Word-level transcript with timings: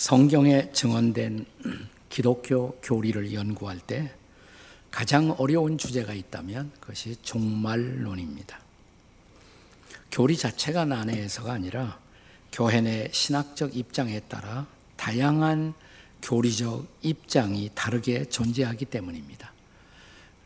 성경에 0.00 0.72
증언된 0.72 1.44
기독교 2.08 2.70
교리를 2.82 3.34
연구할 3.34 3.78
때 3.78 4.10
가장 4.90 5.32
어려운 5.32 5.76
주제가 5.76 6.14
있다면 6.14 6.72
그것이 6.80 7.16
종말론입니다. 7.20 8.58
교리 10.10 10.38
자체가 10.38 10.86
난해해서가 10.86 11.52
아니라 11.52 12.00
교회 12.50 12.80
내 12.80 13.10
신학적 13.12 13.76
입장에 13.76 14.20
따라 14.20 14.66
다양한 14.96 15.74
교리적 16.22 16.86
입장이 17.02 17.70
다르게 17.74 18.24
존재하기 18.24 18.86
때문입니다. 18.86 19.52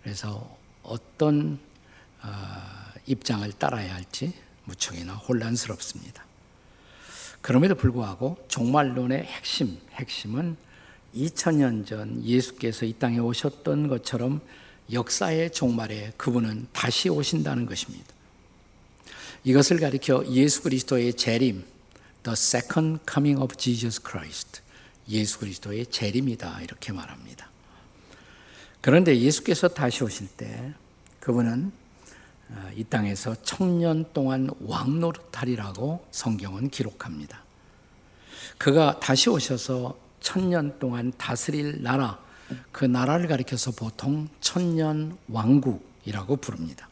그래서 0.03 0.59
어떤 0.83 1.61
어, 2.25 2.29
입장을 3.07 3.53
따라야 3.53 3.95
할지 3.95 4.35
무척이나 4.65 5.15
혼란스럽습니다. 5.15 6.34
그럼에도 7.45 7.75
불구하고 7.75 8.39
종말론의 8.49 9.23
핵심, 9.23 9.77
핵심은 9.93 10.57
2000년 11.15 11.87
전 11.87 12.25
예수께서 12.25 12.87
이 12.87 12.95
땅에 12.95 13.19
오셨던 13.19 13.89
것처럼 13.89 14.41
역사의 14.91 15.53
종말에 15.53 16.15
그분은 16.17 16.69
다시 16.73 17.11
오신다는 17.11 17.67
것입니다. 17.67 18.07
이것을 19.45 19.79
가리켜 19.79 20.25
예수 20.29 20.63
그리스도의 20.63 21.13
재림, 21.13 21.63
the 22.23 22.33
second 22.33 23.03
coming 23.07 23.39
of 23.39 23.55
Jesus 23.57 24.01
Christ, 24.01 24.63
예수 25.11 25.39
그리스도의 25.41 25.85
재림이다 25.89 26.63
이렇게 26.63 26.95
말합니다. 26.95 27.51
그런데 28.81 29.21
예수께서 29.21 29.69
다시 29.69 30.03
오실 30.03 30.29
때 30.29 30.73
그분은 31.21 31.67
어, 31.67 31.84
이 32.75 32.85
땅에서 32.85 33.35
청년 33.43 34.05
동안 34.13 34.49
왕노릇하리라고 34.61 36.07
성경은 36.11 36.71
기록합니다. 36.71 37.43
그가 38.59 39.01
다시 39.01 39.31
오셔서 39.31 39.97
천년 40.21 40.79
동안 40.79 41.13
다스릴 41.17 41.83
나라, 41.83 42.19
그 42.73 42.85
나라를 42.85 43.29
가리켜서 43.29 43.71
보통 43.73 44.29
천년 44.41 45.17
왕국이라고 45.29 46.37
부릅니다. 46.37 46.89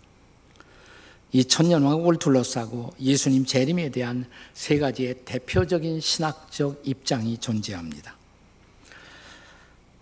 이 1.32 1.44
천년 1.44 1.82
왕국을 1.82 2.18
둘러싸고 2.18 2.92
예수님 3.00 3.46
재림에 3.46 3.88
대한 3.90 4.26
세 4.52 4.78
가지의 4.78 5.24
대표적인 5.24 6.00
신학적 6.00 6.82
입장이 6.84 7.38
존재합니다. 7.38 8.14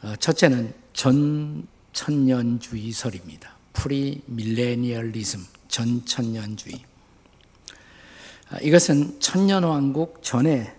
어, 0.03 0.15
첫째는 0.17 0.75
전 0.93 1.67
천년주의설입니다. 1.93 3.60
premillennialism, 3.73 5.45
전천년주의. 5.69 6.85
아, 8.51 8.59
이것은 8.61 9.21
천년왕국 9.21 10.23
전에 10.23 10.75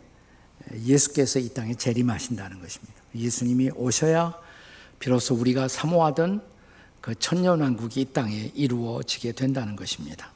예수께서 0.85 1.39
이 1.39 1.49
땅에 1.49 1.73
재림하신다는 1.73 2.59
것입니다. 2.61 2.93
예수님이 3.15 3.71
오셔야 3.71 4.33
비로소 4.99 5.35
우리가 5.35 5.67
사모하던 5.67 6.41
그 7.01 7.15
천년왕국이 7.15 8.01
이 8.01 8.05
땅에 8.05 8.51
이루어지게 8.53 9.31
된다는 9.31 9.75
것입니다. 9.75 10.31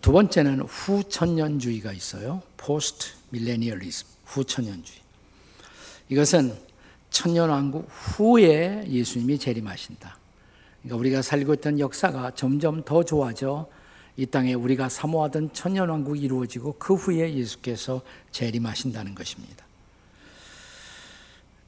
두 0.00 0.12
번째는 0.12 0.62
후천년주의가 0.62 1.92
있어요. 1.92 2.42
postmillennialism, 2.56 4.06
후천년주의. 4.24 4.98
이것은 6.08 6.56
천년왕국 7.10 7.88
후에 7.90 8.84
예수님이 8.88 9.38
재림하신다. 9.38 10.16
그러니까 10.86 10.96
우리가 10.96 11.22
살고 11.22 11.54
있던 11.54 11.80
역사가 11.80 12.36
점점 12.36 12.84
더 12.84 13.02
좋아져 13.02 13.68
이 14.16 14.24
땅에 14.24 14.54
우리가 14.54 14.88
사모하던 14.88 15.52
천년왕국이 15.52 16.20
이루어지고 16.20 16.76
그 16.78 16.94
후에 16.94 17.34
예수께서 17.34 18.02
재림하신다는 18.30 19.14
것입니다. 19.16 19.66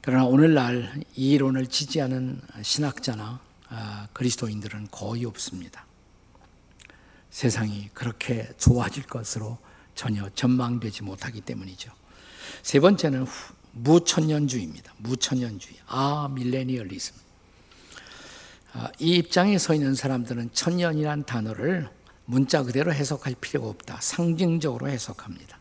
그러나 0.01 0.25
오늘날 0.25 1.03
이 1.15 1.31
이론을 1.31 1.67
지지하는 1.67 2.41
신학자나 2.61 3.41
아, 3.67 4.07
그리스도인들은 4.13 4.87
거의 4.89 5.25
없습니다. 5.25 5.85
세상이 7.29 7.89
그렇게 7.93 8.47
좋아질 8.57 9.03
것으로 9.03 9.57
전혀 9.95 10.29
전망되지 10.29 11.03
못하기 11.03 11.41
때문이죠. 11.41 11.91
세 12.63 12.79
번째는 12.79 13.27
무천년주의입니다. 13.73 14.93
무천년주의. 14.97 15.77
아, 15.87 16.29
밀레니얼리즘. 16.33 17.28
아, 18.73 18.91
이 18.99 19.15
입장에 19.15 19.57
서 19.57 19.73
있는 19.73 19.95
사람들은 19.95 20.51
천년이란 20.53 21.25
단어를 21.25 21.89
문자 22.25 22.63
그대로 22.63 22.93
해석할 22.93 23.35
필요가 23.41 23.67
없다. 23.69 23.97
상징적으로 24.01 24.87
해석합니다. 24.89 25.57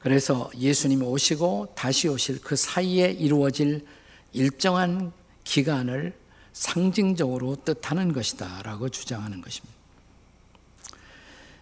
그래서 0.00 0.50
예수님이 0.56 1.04
오시고 1.04 1.72
다시 1.74 2.08
오실 2.08 2.40
그 2.42 2.54
사이에 2.54 3.10
이루어질 3.10 3.86
일정한 4.32 5.12
기간을 5.44 6.14
상징적으로 6.52 7.56
뜻하는 7.64 8.12
것이다. 8.12 8.62
라고 8.62 8.88
주장하는 8.88 9.40
것입니다. 9.40 9.74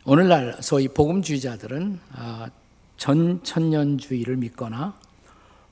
오늘날 0.04 0.58
소위 0.60 0.88
복음주의자들은 0.88 2.00
아, 2.12 2.50
전천년주의를 2.96 4.36
믿거나 4.36 4.98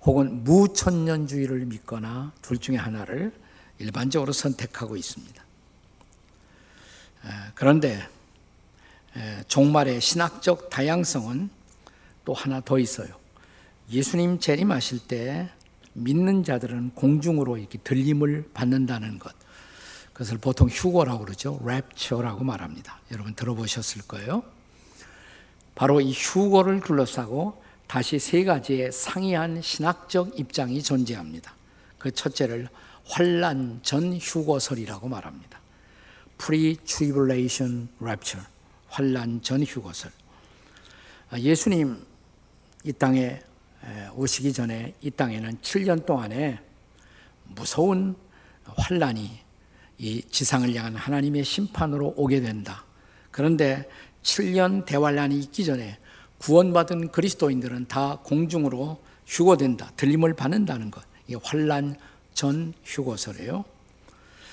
혹은 0.03 0.45
무천년주의를 0.45 1.67
믿거나 1.67 2.33
둘 2.41 2.59
중에 2.59 2.77
하나를 2.77 3.33
일반적으로 3.83 4.33
선택하고 4.33 4.97
있습니다. 4.97 5.43
그런데 7.55 8.09
종말의 9.49 10.01
신학적 10.01 10.71
다양성은 10.71 11.51
또 12.25 12.33
하나 12.33 12.61
더 12.61 12.79
있어요. 12.79 13.09
예수님 13.91 14.41
재림하실 14.41 15.01
때 15.09 15.51
믿는 15.93 16.45
자들은 16.45 16.93
공중으로 16.95 17.59
이렇게 17.59 17.79
들림을 17.79 18.51
받는다는 18.55 19.19
것. 19.19 19.35
그것을 20.13 20.39
보통 20.39 20.69
휴거라고 20.69 21.25
그러죠. 21.25 21.59
랩처라고 21.61 22.45
말합니다. 22.45 23.01
여러분 23.11 23.35
들어보셨을 23.35 24.03
거예요. 24.03 24.43
바로 25.75 26.01
이 26.01 26.13
휴거를 26.13 26.81
둘러싸고 26.81 27.63
다시 27.87 28.19
세 28.19 28.45
가지의 28.45 28.93
상이한 28.93 29.61
신학적 29.61 30.39
입장이 30.39 30.83
존재합니다. 30.83 31.55
그 31.99 32.11
첫째를 32.11 32.69
환란 33.07 33.81
전 33.83 34.17
휴거설이라고 34.17 35.09
말합니다. 35.09 35.61
pre-tribulation 36.39 37.89
rapture, 38.01 38.47
환란 38.89 39.43
전 39.43 39.63
휴거설. 39.63 40.11
아, 41.31 41.39
예수님 41.39 42.05
이 42.85 42.93
땅에 42.93 43.41
오시기 44.15 44.53
전에 44.53 44.95
이 45.01 45.11
땅에는 45.11 45.59
7년 45.59 46.05
동안에 46.07 46.61
무서운 47.45 48.17
환란이 48.65 49.41
이 49.99 50.23
지상을 50.31 50.75
향한 50.75 50.97
하나님의 50.97 51.45
심판으로 51.45 52.15
오게 52.17 52.41
된다. 52.41 52.85
그런데 53.31 53.89
7년 54.23 54.85
대환란이 54.85 55.39
있기 55.41 55.65
전에 55.65 55.99
구원받은 56.39 57.13
그리스도인들은 57.13 57.87
다 57.87 58.19
공중으로 58.25 59.01
휴거된다. 59.27 59.93
들림을 59.97 60.35
받는다는 60.35 60.91
것. 60.91 61.05
이 61.29 61.37
환란 61.37 61.97
전 62.35 62.73
휴거설이에요. 62.85 63.65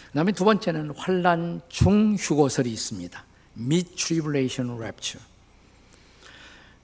그 0.07 0.13
다음에 0.13 0.31
두 0.31 0.43
번째는 0.43 0.91
환란 0.95 1.61
중 1.69 2.15
휴거설이 2.15 2.71
있습니다. 2.71 3.23
Mid 3.57 3.95
Tribulation 3.95 4.77
Rapture. 4.77 5.25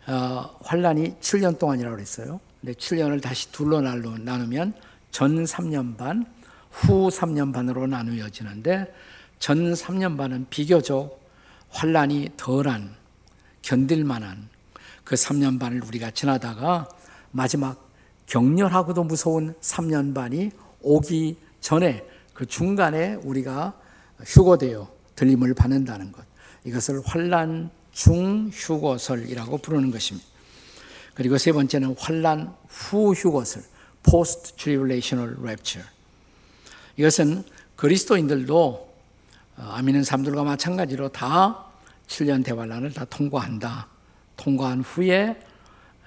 어, 0.07 0.56
환란이 0.61 1.16
7년 1.19 1.57
동안이라고 1.57 1.95
그랬어요. 1.95 2.39
근데 2.61 2.73
7년을 2.73 3.22
다시 3.22 3.51
둘로 3.51 3.81
나누면 3.81 4.73
전 5.11 5.44
3년 5.44 5.97
반, 5.97 6.25
후 6.69 7.09
3년 7.09 7.53
반으로 7.53 7.88
나누어지는데 7.88 8.94
전 9.39 9.73
3년 9.73 10.17
반은 10.17 10.47
비교적 10.50 11.19
환란이 11.69 12.31
덜한 12.38 12.95
견딜 13.62 14.03
만한 14.03 14.50
그 15.03 15.16
3년 15.16 15.59
반을 15.59 15.83
우리가 15.83 16.12
지나다가 16.12 16.88
마지막 17.31 17.89
격렬하고도 18.27 19.03
무서운 19.03 19.53
3년 19.62 20.13
반이 20.13 20.51
오기 20.85 21.37
전에 21.59 22.05
그 22.33 22.45
중간에 22.45 23.15
우리가 23.15 23.79
휴거되어 24.23 24.87
들림을 25.15 25.53
받는다는 25.53 26.11
것. 26.11 26.23
이것을 26.63 27.01
환란 27.05 27.69
중 27.91 28.49
휴거설이라고 28.53 29.57
부르는 29.57 29.91
것입니다. 29.91 30.27
그리고 31.13 31.37
세 31.37 31.51
번째는 31.51 31.95
환란 31.97 32.53
후 32.67 33.13
휴거설, 33.13 33.63
post 34.03 34.55
tribulational 34.57 35.37
rapture. 35.39 35.89
이것은 36.97 37.43
그리스도인들도 37.75 38.93
어, 39.57 39.61
아미는 39.61 40.03
사람들과 40.03 40.43
마찬가지로 40.43 41.09
다 41.09 41.65
7년 42.07 42.43
대환란을 42.43 42.93
다 42.93 43.05
통과한다. 43.05 43.87
통과한 44.37 44.81
후에 44.81 45.41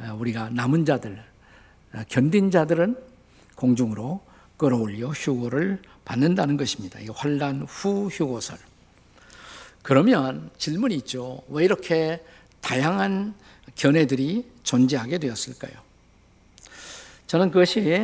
어, 0.00 0.16
우리가 0.19 0.50
남은 0.50 0.84
자들, 0.84 1.22
어, 1.94 2.02
견딘 2.08 2.50
자들은 2.50 2.96
공중으로 3.56 4.20
끌어올려 4.58 5.08
휴거를 5.08 5.81
받는다는 6.05 6.58
것입니다. 6.58 7.00
이 7.00 7.08
환란 7.08 7.62
후 7.62 8.08
휴고설. 8.08 8.58
그러면 9.82 10.50
질문이 10.58 10.94
있죠. 10.96 11.43
왜 11.49 11.64
이렇게 11.64 12.22
다양한 12.60 13.34
견해들이 13.75 14.44
존재하게 14.64 15.19
되었을까요? 15.19 15.72
저는 17.26 17.50
그것이 17.50 17.99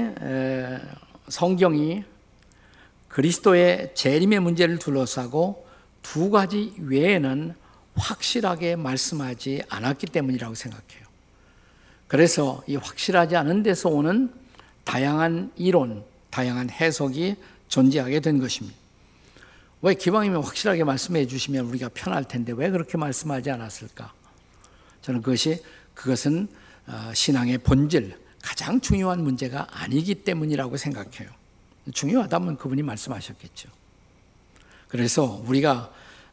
성경이 1.28 2.04
그리스도의 3.08 3.92
재림의 3.94 4.40
문제를 4.40 4.78
둘러싸고 4.78 5.66
두 6.02 6.30
가지 6.30 6.74
외에는 6.78 7.54
확실하게 7.96 8.76
말씀하지 8.76 9.62
않았기 9.68 10.06
때문이라고 10.06 10.54
생각해요. 10.54 11.04
그래서 12.06 12.62
이 12.66 12.76
확실하지 12.76 13.36
않은 13.36 13.62
데서 13.62 13.88
오는 13.88 14.32
다양한 14.84 15.52
이론, 15.56 16.04
다양한 16.34 16.68
해석이 16.68 17.36
존재하게 17.68 18.18
된 18.18 18.40
것입니다. 18.40 18.76
왜 19.82 19.94
기왕이면 19.94 20.42
확실하게 20.42 20.82
말씀해 20.82 21.28
주시면 21.28 21.66
우리가 21.66 21.90
편할 21.94 22.24
텐데 22.24 22.52
왜 22.52 22.70
그렇게 22.70 22.98
말씀하지 22.98 23.52
않았을까? 23.52 24.12
저는 25.02 25.22
그것이 25.22 25.62
그것은 25.94 26.48
어, 26.88 27.12
신앙의 27.14 27.58
본질, 27.58 28.18
가장 28.42 28.80
중요한 28.80 29.22
문제가 29.22 29.68
아니기 29.70 30.16
때문이라고 30.16 30.76
생각해요. 30.76 31.30
중요하다면 31.92 32.58
그분이 32.58 32.82
말씀하셨겠죠. 32.82 33.68
그래서 34.88 35.40
우리가 35.46 35.92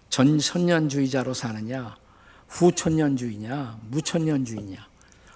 전천년주의자로 0.09 1.35
사느냐, 1.35 1.95
후천년주의냐, 2.47 3.81
무천년주의냐, 3.91 4.87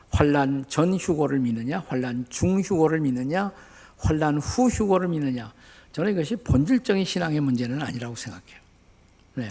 환란 0.09 0.65
전 0.67 0.95
휴고를 0.95 1.37
믿느냐, 1.37 1.83
환란 1.87 2.25
중 2.29 2.59
휴고를 2.61 3.01
믿느냐, 3.01 3.51
환란 3.97 4.37
후 4.37 4.67
휴고를 4.67 5.07
믿느냐. 5.09 5.53
저는 5.91 6.11
이것이 6.11 6.35
본질적인 6.35 7.05
신앙의 7.05 7.39
문제는 7.39 7.81
아니라고 7.81 8.15
생각해요. 8.15 8.59
네. 9.35 9.49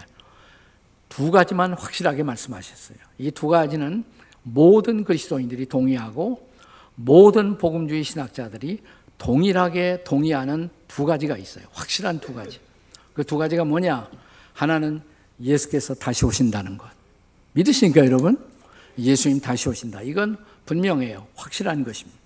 두 1.08 1.30
가지만 1.30 1.72
확실하게 1.74 2.22
말씀하셨어요. 2.22 2.98
이 3.18 3.30
두 3.30 3.48
가지는 3.48 4.04
모든 4.42 5.04
그리스도인들이 5.04 5.66
동의하고 5.66 6.48
모든 6.96 7.56
복음주의 7.56 8.04
신학자들이 8.04 8.82
동일하게 9.18 10.04
동의하는 10.04 10.68
두 10.88 11.04
가지가 11.06 11.36
있어요. 11.38 11.64
확실한 11.72 12.20
두 12.20 12.34
가지. 12.34 12.60
그 13.14 13.22
두 13.24 13.38
가지가 13.38 13.64
뭐냐? 13.64 14.08
하나는 14.52 15.00
예수께서 15.40 15.94
다시 15.94 16.24
오신다는 16.24 16.76
것. 16.78 16.88
믿으십니까, 17.52 18.04
여러분? 18.04 18.36
예수님 18.98 19.40
다시 19.40 19.68
오신다. 19.68 20.02
이건 20.02 20.36
분명해요. 20.66 21.26
확실한 21.36 21.84
것입니다. 21.84 22.18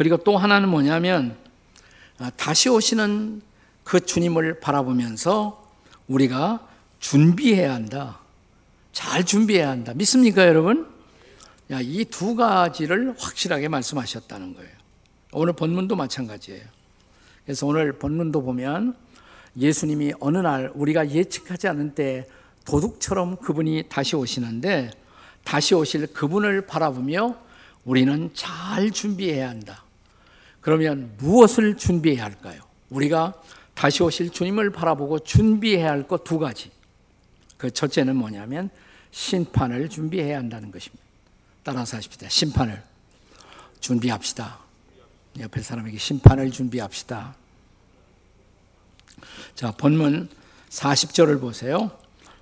그리고 0.00 0.16
또 0.16 0.38
하나는 0.38 0.70
뭐냐면, 0.70 1.36
아, 2.18 2.30
다시 2.30 2.70
오시는 2.70 3.42
그 3.84 4.00
주님을 4.00 4.58
바라보면서 4.58 5.70
우리가 6.08 6.66
준비해야 7.00 7.74
한다. 7.74 8.18
잘 8.92 9.26
준비해야 9.26 9.68
한다. 9.68 9.92
믿습니까, 9.94 10.46
여러분? 10.46 10.88
이두 11.82 12.34
가지를 12.34 13.14
확실하게 13.18 13.68
말씀하셨다는 13.68 14.54
거예요. 14.54 14.70
오늘 15.32 15.52
본문도 15.52 15.96
마찬가지예요. 15.96 16.64
그래서 17.44 17.66
오늘 17.66 17.92
본문도 17.92 18.42
보면 18.42 18.96
예수님이 19.58 20.14
어느 20.18 20.38
날 20.38 20.72
우리가 20.76 21.10
예측하지 21.10 21.68
않은 21.68 21.94
때 21.94 22.26
도둑처럼 22.64 23.36
그분이 23.36 23.90
다시 23.90 24.16
오시는데 24.16 24.92
다시 25.44 25.74
오실 25.74 26.06
그분을 26.14 26.62
바라보며 26.62 27.36
우리는 27.84 28.30
잘 28.32 28.90
준비해야 28.90 29.50
한다. 29.50 29.84
그러면 30.60 31.14
무엇을 31.18 31.76
준비해야 31.76 32.24
할까요? 32.24 32.60
우리가 32.90 33.34
다시 33.74 34.02
오실 34.02 34.30
주님을 34.30 34.70
바라보고 34.70 35.20
준비해야 35.20 35.90
할 35.90 36.06
것 36.06 36.24
두 36.24 36.38
가지. 36.38 36.70
그 37.56 37.70
첫째는 37.70 38.16
뭐냐면 38.16 38.70
심판을 39.10 39.88
준비해야 39.88 40.38
한다는 40.38 40.70
것입니다. 40.70 41.02
따라서 41.62 41.96
하십시다. 41.96 42.28
심판을 42.28 42.82
준비합시다. 43.80 44.58
옆에 45.38 45.60
사람에게 45.62 45.98
심판을 45.98 46.50
준비합시다. 46.50 47.34
자, 49.54 49.70
본문 49.72 50.28
40절을 50.70 51.40
보세요. 51.40 51.90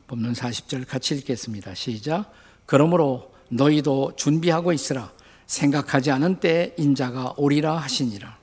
본문 0.06 0.32
40절 0.32 0.87
같이 0.87 1.15
읽겠습니다. 1.17 1.75
시작. 1.75 2.32
그러므로 2.67 3.32
너희도 3.49 4.12
준비하고 4.17 4.73
있으라. 4.73 5.12
생각하지 5.49 6.11
않은 6.12 6.41
때 6.41 6.75
인자가 6.77 7.35
오리라 7.37 7.77
하시니라. 7.77 8.39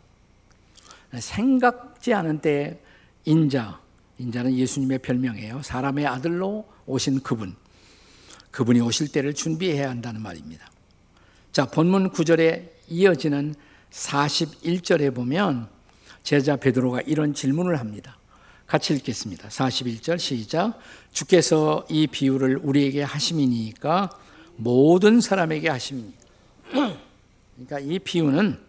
생각지 1.17 2.13
않은 2.13 2.41
때 2.41 2.81
인자, 3.23 3.79
인자는 4.17 4.55
예수님의 4.55 4.99
별명이에요. 4.99 5.61
사람의 5.61 6.05
아들로 6.07 6.67
오신 6.85 7.21
그분. 7.21 7.55
그분이 8.51 8.81
오실 8.81 9.11
때를 9.11 9.33
준비해야 9.33 9.89
한다는 9.89 10.21
말입니다. 10.21 10.69
자, 11.51 11.65
본문 11.65 12.11
9절에 12.11 12.69
이어지는 12.89 13.55
41절에 13.91 15.13
보면 15.13 15.69
제자 16.23 16.55
베드로가 16.55 17.01
이런 17.01 17.33
질문을 17.33 17.79
합니다. 17.79 18.17
같이 18.65 18.93
읽겠습니다. 18.95 19.47
41절 19.49 20.17
시작. 20.17 20.79
주께서 21.11 21.85
이 21.89 22.07
비유를 22.07 22.59
우리에게 22.63 23.03
하심이니까 23.03 24.09
모든 24.55 25.21
사람에게 25.21 25.69
하심이니. 25.69 26.24
그러니까 26.71 27.79
이 27.79 27.99
비유는 27.99 28.59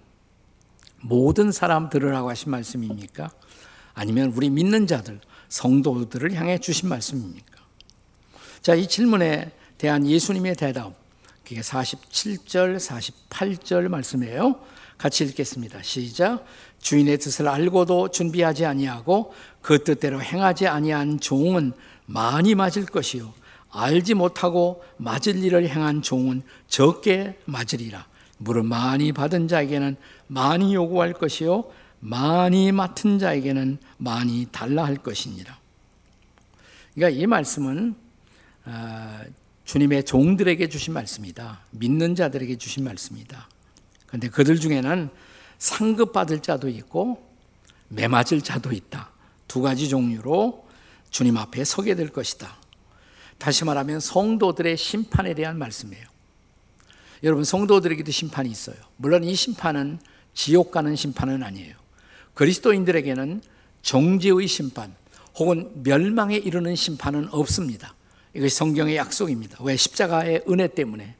모든 1.02 1.52
사람 1.52 1.88
들으라고 1.88 2.30
하신 2.30 2.50
말씀입니까? 2.50 3.30
아니면 3.94 4.32
우리 4.34 4.50
믿는 4.50 4.86
자들, 4.86 5.20
성도들을 5.48 6.34
향해 6.34 6.58
주신 6.58 6.88
말씀입니까? 6.88 7.56
자, 8.60 8.74
이 8.74 8.88
질문에 8.88 9.52
대한 9.78 10.06
예수님의 10.06 10.56
대답, 10.56 10.94
그게 11.44 11.60
47절, 11.60 12.76
48절 12.78 13.88
말씀이에요. 13.88 14.60
같이 14.98 15.24
읽겠습니다. 15.24 15.82
시작. 15.82 16.44
주인의 16.80 17.18
뜻을 17.18 17.48
알고도 17.48 18.10
준비하지 18.10 18.64
아니하고 18.64 19.32
그 19.60 19.84
뜻대로 19.84 20.20
행하지 20.20 20.66
아니한 20.66 21.20
종은 21.20 21.72
많이 22.06 22.54
맞을 22.54 22.86
것이요 22.86 23.32
알지 23.76 24.14
못하고 24.14 24.82
맞을 24.96 25.36
일을 25.36 25.68
행한 25.68 26.00
종은 26.00 26.42
적게 26.66 27.38
맞으리라. 27.44 28.06
물을 28.38 28.62
많이 28.62 29.12
받은 29.12 29.48
자에게는 29.48 29.96
많이 30.26 30.74
요구할 30.74 31.12
것이요 31.12 31.70
많이 32.00 32.72
맡은 32.72 33.18
자에게는 33.18 33.78
많이 33.98 34.46
달라 34.50 34.84
할 34.84 34.96
것이니라. 34.96 35.58
그러니까 36.94 37.20
이 37.20 37.26
말씀은 37.26 37.94
아, 38.64 39.22
주님의 39.64 40.04
종들에게 40.04 40.68
주신 40.68 40.94
말씀이다. 40.94 41.60
믿는 41.70 42.14
자들에게 42.14 42.56
주신 42.56 42.84
말씀이다. 42.84 43.48
그런데 44.06 44.28
그들 44.28 44.58
중에는 44.58 45.10
상급 45.58 46.12
받을 46.12 46.40
자도 46.40 46.68
있고 46.68 47.26
매맞을 47.88 48.40
자도 48.42 48.72
있다. 48.72 49.10
두 49.46 49.60
가지 49.60 49.88
종류로 49.88 50.66
주님 51.10 51.36
앞에 51.36 51.64
서게 51.64 51.94
될 51.94 52.08
것이다. 52.08 52.65
다시 53.38 53.64
말하면 53.64 54.00
성도들의 54.00 54.76
심판에 54.76 55.34
대한 55.34 55.58
말씀이에요. 55.58 56.04
여러분 57.22 57.44
성도들에게도 57.44 58.10
심판이 58.10 58.50
있어요. 58.50 58.76
물론 58.96 59.24
이 59.24 59.34
심판은 59.34 59.98
지옥 60.34 60.70
가는 60.70 60.94
심판은 60.94 61.42
아니에요. 61.42 61.74
그리스도인들에게는 62.34 63.40
정죄의 63.82 64.46
심판 64.46 64.94
혹은 65.36 65.70
멸망에 65.82 66.36
이르는 66.36 66.76
심판은 66.76 67.28
없습니다. 67.30 67.94
이것이 68.34 68.54
성경의 68.54 68.96
약속입니다. 68.96 69.58
왜 69.62 69.76
십자가의 69.76 70.44
은혜 70.48 70.66
때문에. 70.66 71.14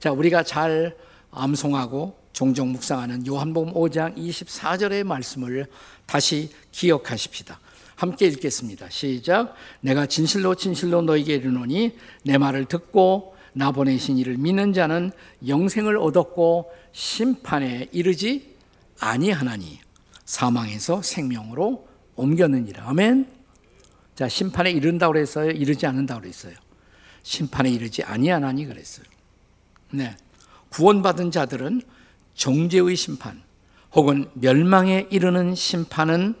자, 0.00 0.10
우리가 0.10 0.42
잘 0.42 0.96
암송하고 1.30 2.18
종종 2.32 2.72
묵상하는 2.72 3.26
요한복음 3.26 3.74
5장 3.74 4.16
24절의 4.16 5.04
말씀을 5.04 5.66
다시 6.06 6.50
기억하십시다. 6.72 7.60
함께 8.02 8.26
읽겠습니다. 8.26 8.90
시작. 8.90 9.54
내가 9.80 10.06
진실로 10.06 10.56
진실로 10.56 11.02
너에게 11.02 11.34
이르노니 11.34 11.96
내 12.24 12.36
말을 12.36 12.64
듣고 12.64 13.36
나 13.52 13.70
보내신 13.70 14.18
이를 14.18 14.36
믿는 14.38 14.72
자는 14.72 15.12
영생을 15.46 15.96
얻었고 15.98 16.72
심판에 16.90 17.90
이르지 17.92 18.56
아니하나니 18.98 19.78
사망에서 20.24 21.00
생명으로 21.00 21.86
옮겼느니라. 22.16 22.88
아멘. 22.88 23.30
자, 24.16 24.28
심판에 24.28 24.72
이른다고 24.72 25.12
그랬어요. 25.12 25.52
이르지 25.52 25.86
않는다고 25.86 26.22
그랬어요. 26.22 26.54
심판에 27.22 27.70
이르지 27.70 28.02
아니하나니 28.02 28.66
그랬어요. 28.66 29.06
네. 29.92 30.16
구원받은 30.70 31.30
자들은 31.30 31.82
정죄의 32.34 32.96
심판 32.96 33.40
혹은 33.92 34.28
멸망에 34.34 35.06
이르는 35.08 35.54
심판은 35.54 36.34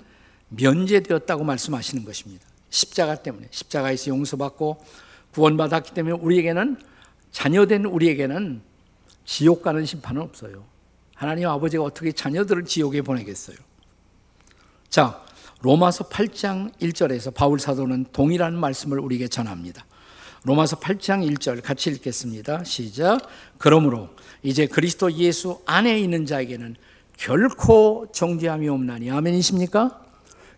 면제되었다고 0.56 1.44
말씀하시는 1.44 2.04
것입니다. 2.04 2.44
십자가 2.70 3.16
때문에 3.16 3.48
십자가에서 3.50 4.10
용서받고 4.10 4.82
구원받았기 5.32 5.92
때문에 5.92 6.16
우리에게는 6.16 6.76
자녀된 7.30 7.84
우리에게는 7.84 8.62
지옥 9.24 9.62
가는 9.62 9.84
심판은 9.84 10.20
없어요. 10.22 10.64
하나님 11.14 11.48
아버지가 11.48 11.82
어떻게 11.82 12.12
자녀들을 12.12 12.64
지옥에 12.64 13.02
보내겠어요? 13.02 13.56
자, 14.88 15.22
로마서 15.62 16.08
8장 16.08 16.72
1절에서 16.80 17.32
바울 17.32 17.60
사도는 17.60 18.06
동일한 18.12 18.58
말씀을 18.58 18.98
우리에게 18.98 19.28
전합니다. 19.28 19.86
로마서 20.44 20.80
8장 20.80 21.26
1절 21.32 21.62
같이 21.62 21.90
읽겠습니다. 21.90 22.64
시작. 22.64 23.20
그러므로 23.58 24.08
이제 24.42 24.66
그리스도 24.66 25.12
예수 25.12 25.60
안에 25.66 26.00
있는 26.00 26.26
자에게는 26.26 26.74
결코 27.16 28.08
정죄함이 28.12 28.68
없나니 28.68 29.10
아멘이십니까? 29.10 30.02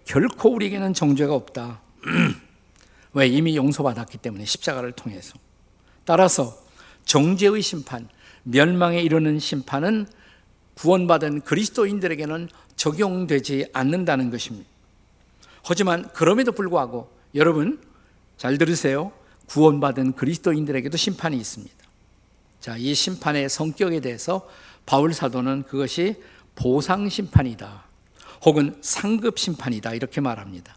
결코 0.05 0.51
우리에게는 0.51 0.95
정죄가 0.95 1.35
없다. 1.35 1.81
왜 3.15 3.27
이미 3.29 3.57
용서받았기 3.57 4.19
때문에 4.19 4.45
십자가를 4.45 4.93
통해서. 4.93 5.35
따라서 6.05 6.57
정죄의 7.05 7.63
심판, 7.63 8.09
멸망에 8.43 9.01
이르는 9.01 9.39
심판은 9.39 10.07
구원받은 10.75 11.43
그리스도인들에게는 11.43 12.49
적용되지 12.77 13.67
않는다는 13.73 14.31
것입니다. 14.31 14.69
하지만 15.63 16.09
그럼에도 16.13 16.53
불구하고 16.53 17.11
여러분 17.35 17.81
잘 18.37 18.59
들으세요. 18.59 19.13
구원받은 19.47 20.13
그리스도인들에게도 20.13 20.97
심판이 20.97 21.37
있습니다. 21.37 21.75
자, 22.61 22.77
이 22.77 22.95
심판의 22.95 23.49
성격에 23.49 24.01
대해서 24.01 24.49
바울 24.87 25.15
사도는 25.15 25.65
그것이 25.65 26.17
보상 26.55 27.09
심판이다. 27.09 27.85
혹은 28.45 28.77
상급 28.81 29.39
심판이다. 29.39 29.95
이렇게 29.95 30.21
말합니다. 30.21 30.77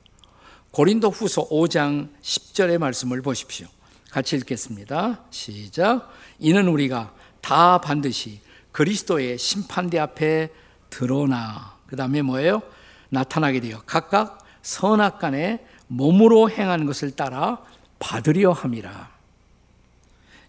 고린도 0.71 1.09
후서 1.09 1.47
5장 1.49 2.09
10절의 2.21 2.77
말씀을 2.77 3.21
보십시오. 3.21 3.67
같이 4.11 4.35
읽겠습니다. 4.37 5.23
시작. 5.31 6.09
이는 6.39 6.67
우리가 6.67 7.13
다 7.41 7.79
반드시 7.81 8.39
그리스도의 8.71 9.37
심판대 9.37 9.99
앞에 9.99 10.49
드러나. 10.89 11.75
그 11.87 11.95
다음에 11.95 12.21
뭐예요? 12.21 12.61
나타나게 13.09 13.59
되어 13.59 13.81
각각 13.85 14.45
선악 14.61 15.19
간에 15.19 15.65
몸으로 15.87 16.49
행하는 16.49 16.85
것을 16.85 17.11
따라 17.11 17.61
받으려 17.99 18.51
함이라. 18.51 19.11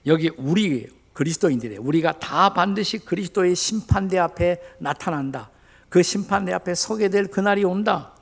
여기 0.06 0.30
우리 0.37 0.87
그리스도인들의 1.12 1.78
우리가 1.78 2.18
다 2.18 2.52
반드시 2.54 2.98
그리스도의 2.98 3.56
심판대 3.56 4.18
앞에 4.18 4.60
나타난다. 4.78 5.50
그 5.88 6.02
심판대 6.02 6.52
앞에 6.52 6.75
서게 6.75 7.09
될 7.09 7.26
그날이 7.26 7.64
온다. 7.64 8.12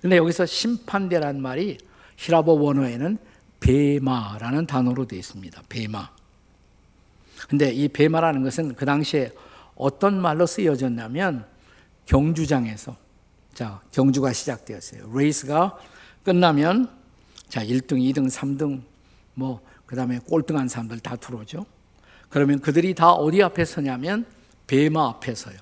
근데 0.00 0.16
여기서 0.16 0.46
심판대란 0.46 1.40
말이 1.40 1.78
헬라어 2.16 2.60
원어에는 2.60 3.18
베마라는 3.60 4.66
단어로 4.66 5.06
되어 5.06 5.18
있습니다. 5.18 5.62
베마. 5.68 6.10
근데 7.48 7.72
이 7.72 7.88
베마라는 7.88 8.42
것은 8.42 8.74
그 8.74 8.84
당시에 8.84 9.32
어떤 9.74 10.20
말로 10.20 10.46
쓰여졌냐면 10.46 11.46
경주장에서 12.06 12.96
자, 13.54 13.80
경주가 13.92 14.32
시작되었어요. 14.32 15.10
레이스가 15.14 15.78
끝나면 16.24 16.90
자, 17.48 17.64
1등, 17.64 17.92
2등, 17.92 18.30
3등 18.30 18.82
뭐 19.34 19.60
그다음에 19.86 20.18
꼴등한 20.18 20.68
사람들 20.68 21.00
다 21.00 21.16
들어오죠. 21.16 21.64
그러면 22.28 22.60
그들이 22.60 22.94
다 22.94 23.12
어디 23.12 23.42
앞에 23.42 23.64
서냐면 23.64 24.26
베마 24.66 25.08
앞에 25.08 25.34
서요. 25.34 25.56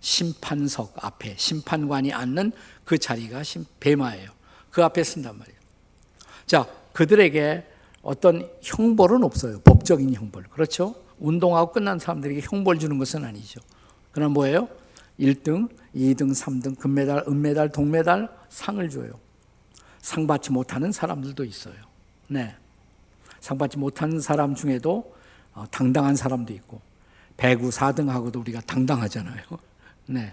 심판석 0.00 0.94
앞에 1.04 1.34
심판관이 1.36 2.12
앉는 2.12 2.52
그 2.84 2.98
자리가 2.98 3.42
베마예요. 3.80 4.30
그 4.70 4.84
앞에 4.84 5.02
쓴단 5.02 5.38
말이에요. 5.38 5.58
자, 6.46 6.66
그들에게 6.92 7.66
어떤 8.02 8.48
형벌은 8.62 9.24
없어요. 9.24 9.60
법적인 9.60 10.14
형벌. 10.14 10.44
그렇죠? 10.44 10.94
운동하고 11.18 11.72
끝난 11.72 11.98
사람들에게 11.98 12.40
형벌 12.42 12.78
주는 12.78 12.98
것은 12.98 13.24
아니죠. 13.24 13.60
그럼 14.12 14.32
뭐예요? 14.32 14.68
1등, 15.18 15.68
2등, 15.94 16.30
3등, 16.32 16.78
금메달, 16.78 17.24
은메달, 17.26 17.72
동메달 17.72 18.28
상을 18.48 18.88
줘요. 18.88 19.12
상 20.00 20.26
받지 20.26 20.52
못하는 20.52 20.92
사람들도 20.92 21.44
있어요. 21.44 21.74
네. 22.28 22.54
상 23.40 23.58
받지 23.58 23.78
못하는 23.78 24.20
사람 24.20 24.54
중에도 24.54 25.14
어, 25.54 25.64
당당한 25.70 26.14
사람도 26.16 26.52
있고, 26.52 26.80
배구 27.36 27.70
4등하고도 27.70 28.40
우리가 28.40 28.60
당당하잖아요. 28.60 29.42
네. 30.06 30.32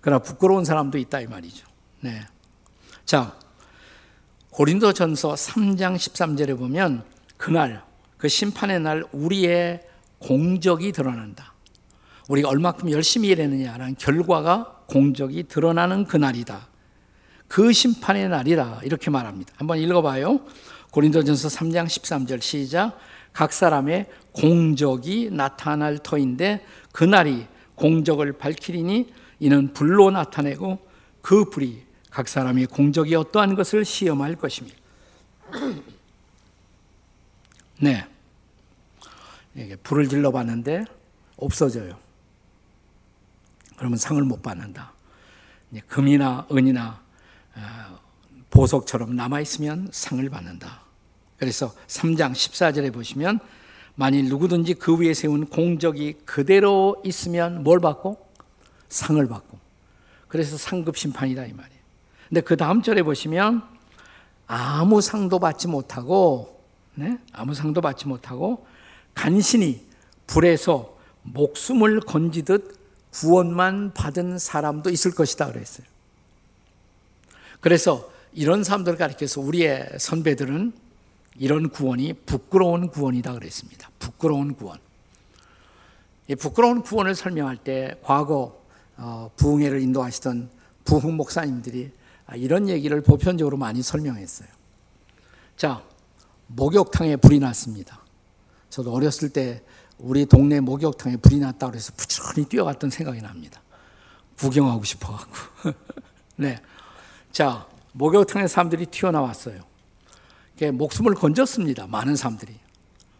그러나 0.00 0.20
부끄러운 0.20 0.64
사람도 0.64 0.98
있다 0.98 1.20
이 1.20 1.26
말이죠. 1.26 1.66
네. 2.00 2.20
자, 3.04 3.36
고린도 4.50 4.92
전서 4.92 5.34
3장 5.34 5.96
13절에 5.96 6.58
보면 6.58 7.04
그날, 7.36 7.82
그 8.16 8.28
심판의 8.28 8.80
날 8.80 9.04
우리의 9.12 9.82
공적이 10.18 10.92
드러난다. 10.92 11.54
우리가 12.28 12.48
얼마큼 12.48 12.90
열심히 12.90 13.28
일했느냐라는 13.28 13.96
결과가 13.96 14.84
공적이 14.86 15.44
드러나는 15.44 16.04
그날이다. 16.04 16.68
그 17.48 17.72
심판의 17.72 18.28
날이라 18.28 18.80
이렇게 18.84 19.10
말합니다. 19.10 19.52
한번 19.56 19.78
읽어봐요. 19.78 20.40
고린도전서 20.92 21.48
3장 21.48 21.86
13절 21.86 22.40
시작. 22.40 22.98
각 23.32 23.52
사람의 23.52 24.06
공적이 24.32 25.30
나타날 25.32 25.98
터인데 25.98 26.64
그날이 26.92 27.46
공적을 27.80 28.34
밝히리니 28.34 29.10
이는 29.38 29.72
불로 29.72 30.10
나타내고 30.10 30.86
그 31.22 31.46
불이 31.46 31.82
각 32.10 32.28
사람의 32.28 32.66
공적이 32.66 33.14
어떠한 33.14 33.54
것을 33.54 33.86
시험할 33.86 34.36
것입니다. 34.36 34.76
네. 37.80 38.06
이게 39.54 39.76
불을 39.76 40.10
질러 40.10 40.30
봤는데 40.30 40.84
없어져요. 41.38 41.98
그러면 43.76 43.96
상을 43.96 44.22
못 44.24 44.42
받는다. 44.42 44.92
금이나 45.86 46.46
은이나 46.52 47.00
어, 47.54 47.98
보석처럼 48.50 49.16
남아 49.16 49.40
있으면 49.40 49.88
상을 49.90 50.28
받는다. 50.28 50.82
그래서 51.38 51.74
3장 51.86 52.32
14절에 52.32 52.92
보시면 52.92 53.40
만일 54.00 54.30
누구든지 54.30 54.74
그 54.74 54.96
위에 54.96 55.12
세운 55.12 55.44
공적이 55.44 56.14
그대로 56.24 56.96
있으면 57.04 57.62
뭘 57.62 57.80
받고? 57.80 58.16
상을 58.88 59.28
받고. 59.28 59.58
그래서 60.26 60.56
상급 60.56 60.96
심판이다 60.96 61.44
이 61.44 61.52
말이에요. 61.52 61.80
근데 62.30 62.40
그 62.40 62.56
다음 62.56 62.80
절에 62.80 63.02
보시면 63.02 63.62
아무 64.46 65.02
상도 65.02 65.38
받지 65.38 65.68
못하고, 65.68 66.64
네? 66.94 67.18
아무 67.34 67.52
상도 67.52 67.82
받지 67.82 68.08
못하고 68.08 68.66
간신히 69.12 69.84
불에서 70.26 70.96
목숨을 71.20 72.00
건지듯 72.00 72.78
구원만 73.10 73.92
받은 73.92 74.38
사람도 74.38 74.88
있을 74.88 75.10
것이다 75.10 75.52
그랬어요. 75.52 75.86
그래서 77.60 78.10
이런 78.32 78.64
사람들을 78.64 78.96
가리켜서 78.96 79.42
우리의 79.42 79.90
선배들은 79.98 80.72
이런 81.36 81.70
구원이 81.70 82.14
부끄러운 82.26 82.88
구원이다 82.88 83.34
그랬습니다. 83.34 83.90
부끄러운 83.98 84.54
구원. 84.54 84.78
이 86.28 86.34
부끄러운 86.34 86.82
구원을 86.82 87.14
설명할 87.14 87.56
때 87.56 87.98
과거 88.02 88.60
어, 88.96 89.30
부흥회를 89.36 89.80
인도하시던 89.80 90.50
부흥 90.84 91.16
목사님들이 91.16 91.90
이런 92.36 92.68
얘기를 92.68 93.00
보편적으로 93.00 93.56
많이 93.56 93.82
설명했어요. 93.82 94.48
자, 95.56 95.82
목욕탕에 96.48 97.16
불이 97.16 97.38
났습니다. 97.40 98.00
저도 98.68 98.92
어렸을 98.92 99.30
때 99.30 99.62
우리 99.98 100.26
동네 100.26 100.60
목욕탕에 100.60 101.16
불이 101.16 101.38
났다고 101.38 101.74
해서 101.74 101.92
부지런히 101.96 102.48
뛰어갔던 102.48 102.90
생각이 102.90 103.20
납니다. 103.20 103.60
구경하고 104.38 104.84
싶어갖고. 104.84 105.34
네. 106.36 106.60
자, 107.32 107.66
목욕탕에 107.92 108.46
사람들이 108.46 108.86
튀어나왔어요. 108.86 109.69
목숨을 110.66 111.14
건졌습니다. 111.14 111.86
많은 111.86 112.16
사람들이. 112.16 112.54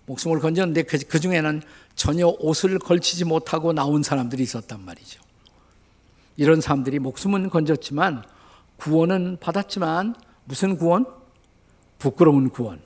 목숨을 0.06 0.40
건졌는데 0.40 0.82
그, 0.82 0.98
그 1.06 1.20
중에는 1.20 1.62
전혀 1.94 2.26
옷을 2.26 2.78
걸치지 2.78 3.24
못하고 3.24 3.72
나온 3.72 4.02
사람들이 4.02 4.42
있었단 4.42 4.84
말이죠. 4.84 5.20
이런 6.36 6.60
사람들이 6.60 6.98
목숨은 6.98 7.50
건졌지만 7.50 8.24
구원은 8.76 9.38
받았지만 9.40 10.14
무슨 10.44 10.76
구원? 10.76 11.06
부끄러운 11.98 12.48
구원. 12.48 12.80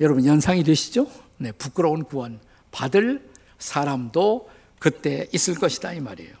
여러분 0.00 0.26
연상이 0.26 0.62
되시죠? 0.64 1.10
네, 1.38 1.52
부끄러운 1.52 2.04
구원 2.04 2.40
받을 2.70 3.28
사람도 3.58 4.50
그때 4.78 5.28
있을 5.32 5.54
것이다 5.54 5.92
이 5.92 6.00
말이에요. 6.00 6.34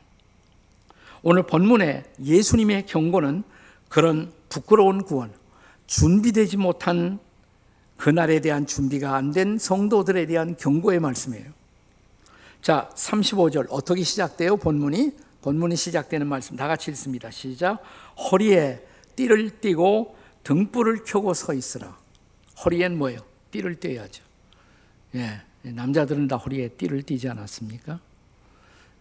오늘 1.22 1.44
본문의 1.44 2.04
예수님의 2.22 2.86
경고는 2.86 3.42
그런 3.88 4.32
부끄러운 4.48 5.02
구원, 5.04 5.32
준비되지 5.88 6.58
못한 6.58 7.18
그날에 7.96 8.40
대한 8.40 8.66
준비가 8.66 9.16
안 9.16 9.32
된 9.32 9.58
성도들에 9.58 10.26
대한 10.26 10.56
경고의 10.56 11.00
말씀이에요. 11.00 11.50
자, 12.62 12.88
35절 12.94 13.66
어떻게 13.70 14.02
시작돼요? 14.04 14.56
본문이 14.56 15.12
본문이 15.42 15.76
시작되는 15.76 16.26
말씀 16.26 16.56
다 16.56 16.68
같이 16.68 16.90
읽습니다. 16.92 17.30
시작. 17.30 17.82
허리에 18.30 18.84
띠를 19.16 19.60
띠고 19.60 20.16
등불을 20.44 21.04
켜고 21.04 21.34
서 21.34 21.54
있으라. 21.54 21.96
허리엔 22.64 22.98
뭐예요? 22.98 23.20
띠를 23.50 23.76
떼야죠. 23.80 24.22
예, 25.14 25.40
남자들은 25.62 26.28
다 26.28 26.36
허리에 26.36 26.68
띠를 26.68 27.02
띠지 27.02 27.28
않았습니까? 27.28 27.98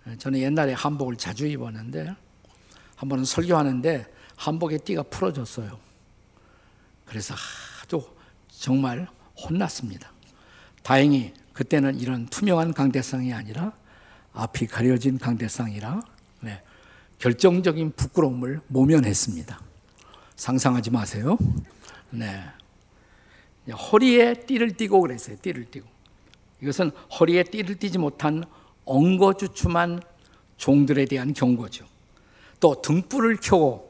예, 0.08 0.17
저는 0.17 0.39
옛날에 0.39 0.74
한복을 0.74 1.17
자주 1.17 1.46
입었는데 1.48 2.15
한 2.96 3.10
번은 3.10 3.25
설교하는데 3.25 4.06
한복에 4.36 4.77
띠가 4.79 5.03
풀어졌어요. 5.03 5.87
그래서 7.08 7.34
아주 7.84 8.04
정말 8.50 9.08
혼났습니다. 9.36 10.12
다행히 10.84 11.34
그때는 11.54 12.00
이런 12.00 12.28
투명한 12.28 12.74
강대상이 12.74 13.34
아니라 13.34 13.74
앞이 14.34 14.68
가려진 14.68 15.18
강대상이라 15.18 16.02
네, 16.42 16.62
결정적인 17.18 17.94
부끄러움을 17.94 18.62
모면했습니다. 18.68 19.60
상상하지 20.36 20.92
마세요. 20.92 21.38
네. 22.12 22.44
허리에 23.72 24.46
띠를 24.46 24.78
띠고 24.78 25.02
그랬어요. 25.02 25.36
띠를 25.42 25.66
띠고. 25.72 25.88
이것은 26.62 26.92
허리에 27.20 27.44
띠를 27.44 27.80
띠지 27.80 27.98
못한 27.98 28.44
엉거주춤한 28.86 30.02
종들에 30.58 31.06
대한 31.06 31.34
경고죠. 31.34 31.86
또 32.60 32.82
등불을 32.82 33.38
켜고 33.38 33.88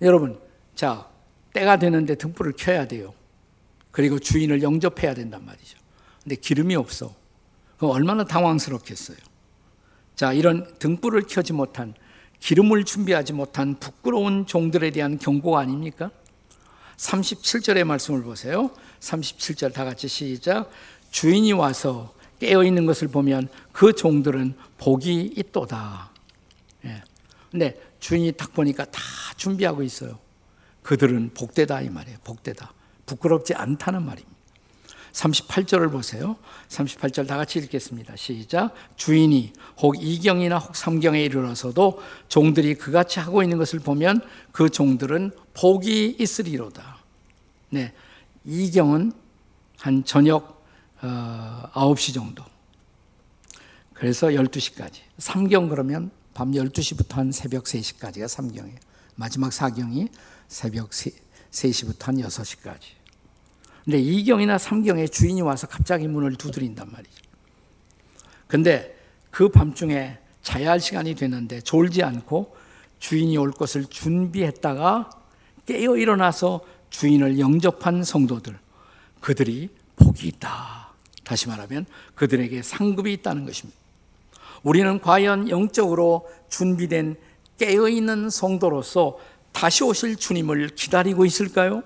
여러분 0.00 0.40
자 0.74 1.09
때가 1.52 1.78
되는데 1.78 2.14
등불을 2.14 2.54
켜야 2.56 2.86
돼요. 2.86 3.14
그리고 3.90 4.18
주인을 4.18 4.62
영접해야 4.62 5.14
된단 5.14 5.44
말이죠. 5.44 5.78
근데 6.22 6.36
기름이 6.36 6.76
없어. 6.76 7.14
얼마나 7.78 8.24
당황스럽겠어요. 8.24 9.16
자, 10.14 10.32
이런 10.32 10.72
등불을 10.78 11.22
켜지 11.28 11.52
못한 11.52 11.94
기름을 12.40 12.84
준비하지 12.84 13.32
못한 13.32 13.78
부끄러운 13.78 14.46
종들에 14.46 14.90
대한 14.90 15.18
경고가 15.18 15.60
아닙니까? 15.60 16.10
37절의 16.96 17.84
말씀을 17.84 18.22
보세요. 18.22 18.70
37절 19.00 19.72
다 19.72 19.84
같이 19.84 20.08
시작. 20.08 20.70
주인이 21.10 21.52
와서 21.52 22.14
깨어 22.38 22.64
있는 22.64 22.86
것을 22.86 23.08
보면 23.08 23.48
그 23.72 23.94
종들은 23.94 24.54
복이 24.78 25.34
있도다. 25.36 26.10
예. 26.84 27.02
근데 27.50 27.80
주인이 28.00 28.32
딱 28.32 28.52
보니까 28.52 28.84
다 28.84 29.00
준비하고 29.36 29.82
있어요. 29.82 30.18
그들은 30.90 31.30
복되다 31.34 31.82
이 31.82 31.88
말이에요. 31.88 32.18
복되다. 32.24 32.72
부끄럽지 33.06 33.54
않다는 33.54 34.02
말입니다. 34.04 34.36
38절을 35.12 35.92
보세요. 35.92 36.34
38절 36.68 37.28
다 37.28 37.36
같이 37.36 37.60
읽겠습니다. 37.60 38.16
시작. 38.16 38.74
주인이 38.96 39.52
혹 39.78 39.94
2경이나 39.94 40.60
혹 40.60 40.72
3경에 40.72 41.24
이르러서도 41.26 42.02
종들이 42.26 42.74
그같이 42.74 43.20
하고 43.20 43.44
있는 43.44 43.56
것을 43.56 43.78
보면 43.78 44.20
그 44.50 44.68
종들은 44.68 45.30
복이 45.54 46.16
있으리로다. 46.18 46.98
네. 47.68 47.92
2경은 48.44 49.12
한 49.78 50.04
저녁 50.04 50.64
어, 51.02 51.70
9시 51.72 52.14
정도. 52.14 52.42
그래서 53.94 54.26
12시까지. 54.26 54.94
3경 55.18 55.68
그러면 55.68 56.10
밤 56.34 56.50
12시부터 56.50 57.12
한 57.12 57.30
새벽 57.30 57.66
3시까지가 57.66 58.24
3경이에요. 58.24 58.90
마지막 59.14 59.50
4경이 59.50 60.08
새벽 60.50 60.90
3시부터 60.90 62.06
한 62.06 62.16
6시까지. 62.16 62.80
근데 63.84 64.02
2경이나 64.02 64.58
3경에 64.58 65.10
주인이 65.10 65.40
와서 65.42 65.68
갑자기 65.68 66.08
문을 66.08 66.34
두드린단 66.34 66.90
말이죠. 66.90 67.22
근데 68.48 68.96
그 69.30 69.48
밤중에 69.48 70.18
자야 70.42 70.72
할 70.72 70.80
시간이 70.80 71.14
되는데 71.14 71.60
졸지 71.60 72.02
않고 72.02 72.56
주인이 72.98 73.36
올 73.38 73.52
것을 73.52 73.86
준비했다가 73.86 75.10
깨어 75.66 75.96
일어나서 75.96 76.60
주인을 76.90 77.38
영접한 77.38 78.02
성도들, 78.02 78.58
그들이 79.20 79.70
복이 79.94 80.26
있다. 80.26 80.92
다시 81.22 81.46
말하면 81.46 81.86
그들에게 82.16 82.60
상급이 82.62 83.12
있다는 83.12 83.46
것입니다. 83.46 83.78
우리는 84.64 85.00
과연 85.00 85.48
영적으로 85.48 86.28
준비된 86.48 87.16
깨어있는 87.56 88.30
성도로서 88.30 89.18
다시 89.52 89.84
오실 89.84 90.16
주님을 90.16 90.70
기다리고 90.74 91.24
있을까요? 91.24 91.82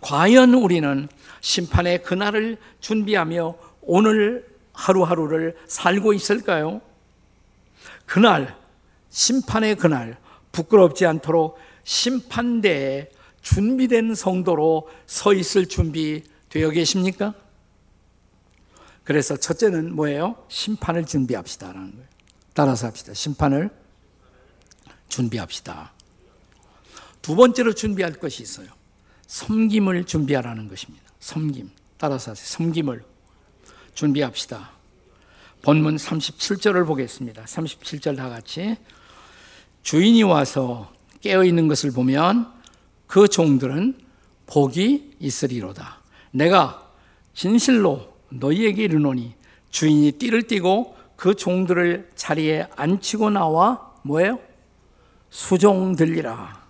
과연 0.00 0.54
우리는 0.54 1.08
심판의 1.40 2.02
그날을 2.02 2.58
준비하며 2.80 3.56
오늘 3.82 4.46
하루하루를 4.72 5.56
살고 5.66 6.12
있을까요? 6.12 6.80
그날, 8.06 8.56
심판의 9.10 9.76
그날, 9.76 10.18
부끄럽지 10.52 11.06
않도록 11.06 11.58
심판대에 11.84 13.10
준비된 13.42 14.14
성도로 14.14 14.88
서 15.06 15.32
있을 15.32 15.68
준비 15.68 16.22
되어 16.48 16.70
계십니까? 16.70 17.34
그래서 19.04 19.36
첫째는 19.36 19.94
뭐예요? 19.94 20.36
심판을 20.48 21.04
준비합시다라는 21.04 21.92
거예요. 21.92 22.08
따라서 22.54 22.86
합시다. 22.86 23.12
심판을 23.12 23.70
준비합시다. 25.08 25.93
두 27.24 27.34
번째로 27.36 27.72
준비할 27.72 28.12
것이 28.12 28.42
있어요. 28.42 28.66
섬김을 29.28 30.04
준비하라는 30.04 30.68
것입니다. 30.68 31.02
섬김. 31.20 31.70
따라서 31.96 32.32
하세요. 32.32 32.46
섬김을 32.46 33.02
준비합시다. 33.94 34.70
본문 35.62 35.96
37절을 35.96 36.86
보겠습니다. 36.86 37.44
37절 37.44 38.18
다 38.18 38.28
같이. 38.28 38.76
주인이 39.82 40.22
와서 40.24 40.92
깨어 41.22 41.44
있는 41.44 41.66
것을 41.66 41.92
보면 41.92 42.52
그 43.06 43.26
종들은 43.26 43.98
복이 44.44 45.16
있으리로다. 45.18 46.02
내가 46.30 46.92
진실로 47.32 48.18
너희에게 48.28 48.84
이르노니 48.84 49.34
주인이 49.70 50.12
띠를 50.12 50.42
띠고 50.42 50.94
그 51.16 51.34
종들을 51.34 52.10
자리에 52.16 52.66
앉히고 52.76 53.30
나와 53.30 53.94
뭐예요? 54.02 54.38
수종 55.30 55.96
들리라. 55.96 56.63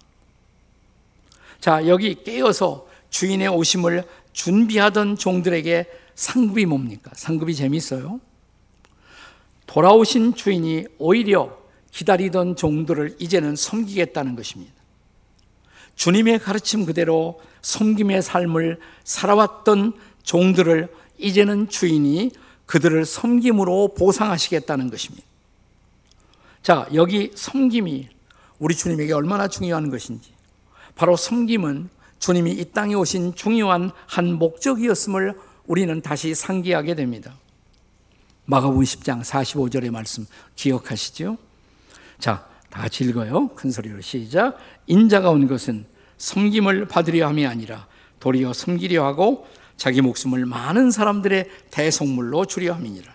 자, 1.64 1.87
여기 1.87 2.22
깨어서 2.22 2.87
주인의 3.09 3.48
오심을 3.48 4.05
준비하던 4.35 5.16
종들에게 5.16 5.87
상급이 6.14 6.66
뭡니까? 6.66 7.11
상급이 7.14 7.55
재밌어요. 7.55 8.20
돌아오신 9.64 10.35
주인이 10.35 10.85
오히려 10.98 11.57
기다리던 11.90 12.57
종들을 12.57 13.16
이제는 13.18 13.57
섬기겠다는 13.57 14.37
것입니다. 14.37 14.74
주님의 15.94 16.40
가르침 16.40 16.85
그대로 16.85 17.40
섬김의 17.62 18.20
삶을 18.20 18.79
살아왔던 19.05 19.94
종들을 20.22 20.94
이제는 21.16 21.70
주인이 21.70 22.31
그들을 22.66 23.07
섬김으로 23.07 23.94
보상하시겠다는 23.94 24.90
것입니다. 24.90 25.24
자, 26.62 26.87
여기 26.92 27.33
섬김이 27.35 28.11
우리 28.59 28.74
주님에게 28.74 29.14
얼마나 29.14 29.48
중요한 29.48 29.88
것인지 29.88 30.34
바로 30.94 31.16
섬김은 31.16 31.88
주님이 32.18 32.52
이 32.52 32.64
땅에 32.72 32.94
오신 32.94 33.35
중요한 33.35 33.90
한 34.07 34.35
목적이었음을 34.35 35.38
우리는 35.66 36.00
다시 36.00 36.35
상기하게 36.35 36.94
됩니다. 36.94 37.35
마가복음 38.46 38.83
10장 38.83 39.22
45절의 39.22 39.90
말씀 39.90 40.26
기억하시죠? 40.57 41.38
자, 42.18 42.46
다 42.70 42.87
읽어요. 43.00 43.48
큰 43.48 43.70
소리로 43.70 44.00
시작. 44.00 44.59
인자가 44.87 45.30
온 45.30 45.46
것은 45.46 45.87
섬김을 46.18 46.88
받으려 46.88 47.28
함이 47.28 47.46
아니라 47.46 47.87
도리어 48.20 48.52
섬기려 48.52 49.04
하고 49.04 49.46
자기 49.76 50.00
목숨을 50.00 50.46
많은 50.46 50.90
사람들의 50.90 51.48
대속물로 51.70 52.44
주려 52.46 52.74
함이니라. 52.74 53.14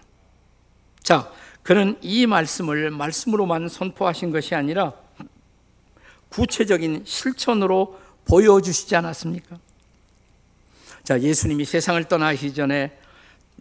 자, 1.01 1.31
그는 1.63 1.97
이 2.01 2.25
말씀을 2.25 2.91
말씀으로만 2.91 3.69
선포하신 3.69 4.31
것이 4.31 4.55
아니라 4.55 4.93
구체적인 6.29 7.03
실천으로 7.05 7.99
보여주시지 8.25 8.95
않았습니까? 8.95 9.57
자, 11.03 11.19
예수님이 11.19 11.65
세상을 11.65 12.03
떠나기 12.05 12.53
전에 12.53 12.97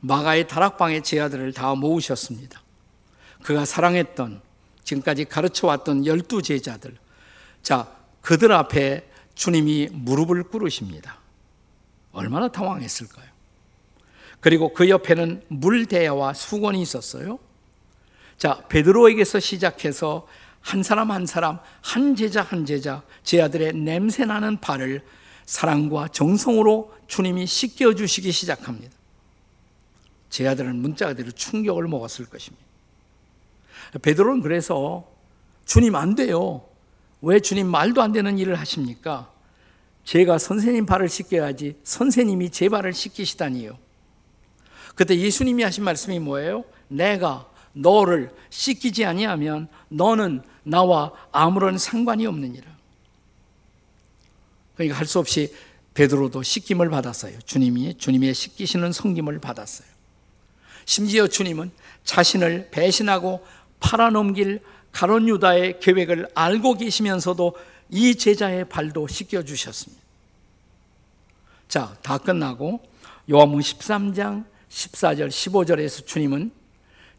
마가의 0.00 0.46
다락방의 0.48 1.02
제자들을 1.02 1.52
다 1.52 1.74
모으셨습니다. 1.74 2.62
그가 3.42 3.64
사랑했던 3.64 4.42
지금까지 4.84 5.24
가르쳐 5.24 5.66
왔던 5.66 6.06
열두 6.06 6.42
제자들. 6.42 6.96
자, 7.62 7.88
그들 8.20 8.52
앞에 8.52 9.08
주님이 9.34 9.88
무릎을 9.92 10.44
꿇으십니다. 10.44 11.18
얼마나 12.12 12.48
당황했을까요? 12.48 13.26
그리고 14.40 14.72
그 14.72 14.88
옆에는 14.88 15.42
물대야와 15.48 16.34
수건이 16.34 16.80
있었어요. 16.82 17.38
자, 18.36 18.62
베드로에게서 18.68 19.40
시작해서 19.40 20.26
한 20.68 20.82
사람 20.82 21.10
한 21.10 21.24
사람, 21.24 21.58
한 21.80 22.14
제자 22.14 22.42
한 22.42 22.66
제자, 22.66 23.02
제 23.22 23.40
아들의 23.40 23.72
냄새나는 23.72 24.60
발을 24.60 25.02
사랑과 25.46 26.08
정성으로 26.08 26.92
주님이 27.06 27.46
씻겨주시기 27.46 28.30
시작합니다. 28.30 28.94
제 30.28 30.46
아들은 30.46 30.76
문자 30.76 31.06
그대로 31.06 31.30
충격을 31.30 31.88
먹었을 31.88 32.26
것입니다. 32.26 32.62
베드로는 34.02 34.42
그래서 34.42 35.10
주님 35.64 35.94
안 35.94 36.14
돼요. 36.14 36.68
왜 37.22 37.40
주님 37.40 37.66
말도 37.66 38.02
안 38.02 38.12
되는 38.12 38.38
일을 38.38 38.54
하십니까? 38.56 39.32
제가 40.04 40.36
선생님 40.36 40.84
발을 40.84 41.08
씻겨야지 41.08 41.78
선생님이 41.82 42.50
제 42.50 42.68
발을 42.68 42.92
씻기시다니요. 42.92 43.78
그때 44.94 45.18
예수님이 45.18 45.62
하신 45.62 45.84
말씀이 45.84 46.18
뭐예요? 46.18 46.64
내가 46.88 47.48
너를 47.72 48.30
씻기지 48.50 49.04
아니하면 49.04 49.68
너는 49.88 50.42
나와 50.68 51.12
아무런 51.32 51.78
상관이 51.78 52.26
없느니라. 52.26 52.66
그러니까 54.74 54.98
할 54.98 55.06
수 55.06 55.18
없이 55.18 55.52
베드로도 55.94 56.42
씻김을 56.42 56.90
받았어요. 56.90 57.38
주님이 57.40 57.98
주님의 57.98 58.32
씻기시는 58.34 58.92
성김을 58.92 59.40
받았어요. 59.40 59.88
심지어 60.84 61.26
주님은 61.26 61.70
자신을 62.04 62.68
배신하고 62.70 63.44
팔아넘길 63.80 64.60
가론 64.92 65.28
유다의 65.28 65.80
계획을 65.80 66.28
알고 66.34 66.74
계시면서도 66.74 67.56
이 67.90 68.14
제자의 68.14 68.68
발도 68.68 69.08
씻겨 69.08 69.42
주셨습니다. 69.42 70.02
자, 71.68 71.96
다 72.02 72.16
끝나고 72.18 72.80
요한복음 73.30 73.60
13장 73.60 74.44
14절 74.70 75.28
15절에서 75.28 76.06
주님은 76.06 76.52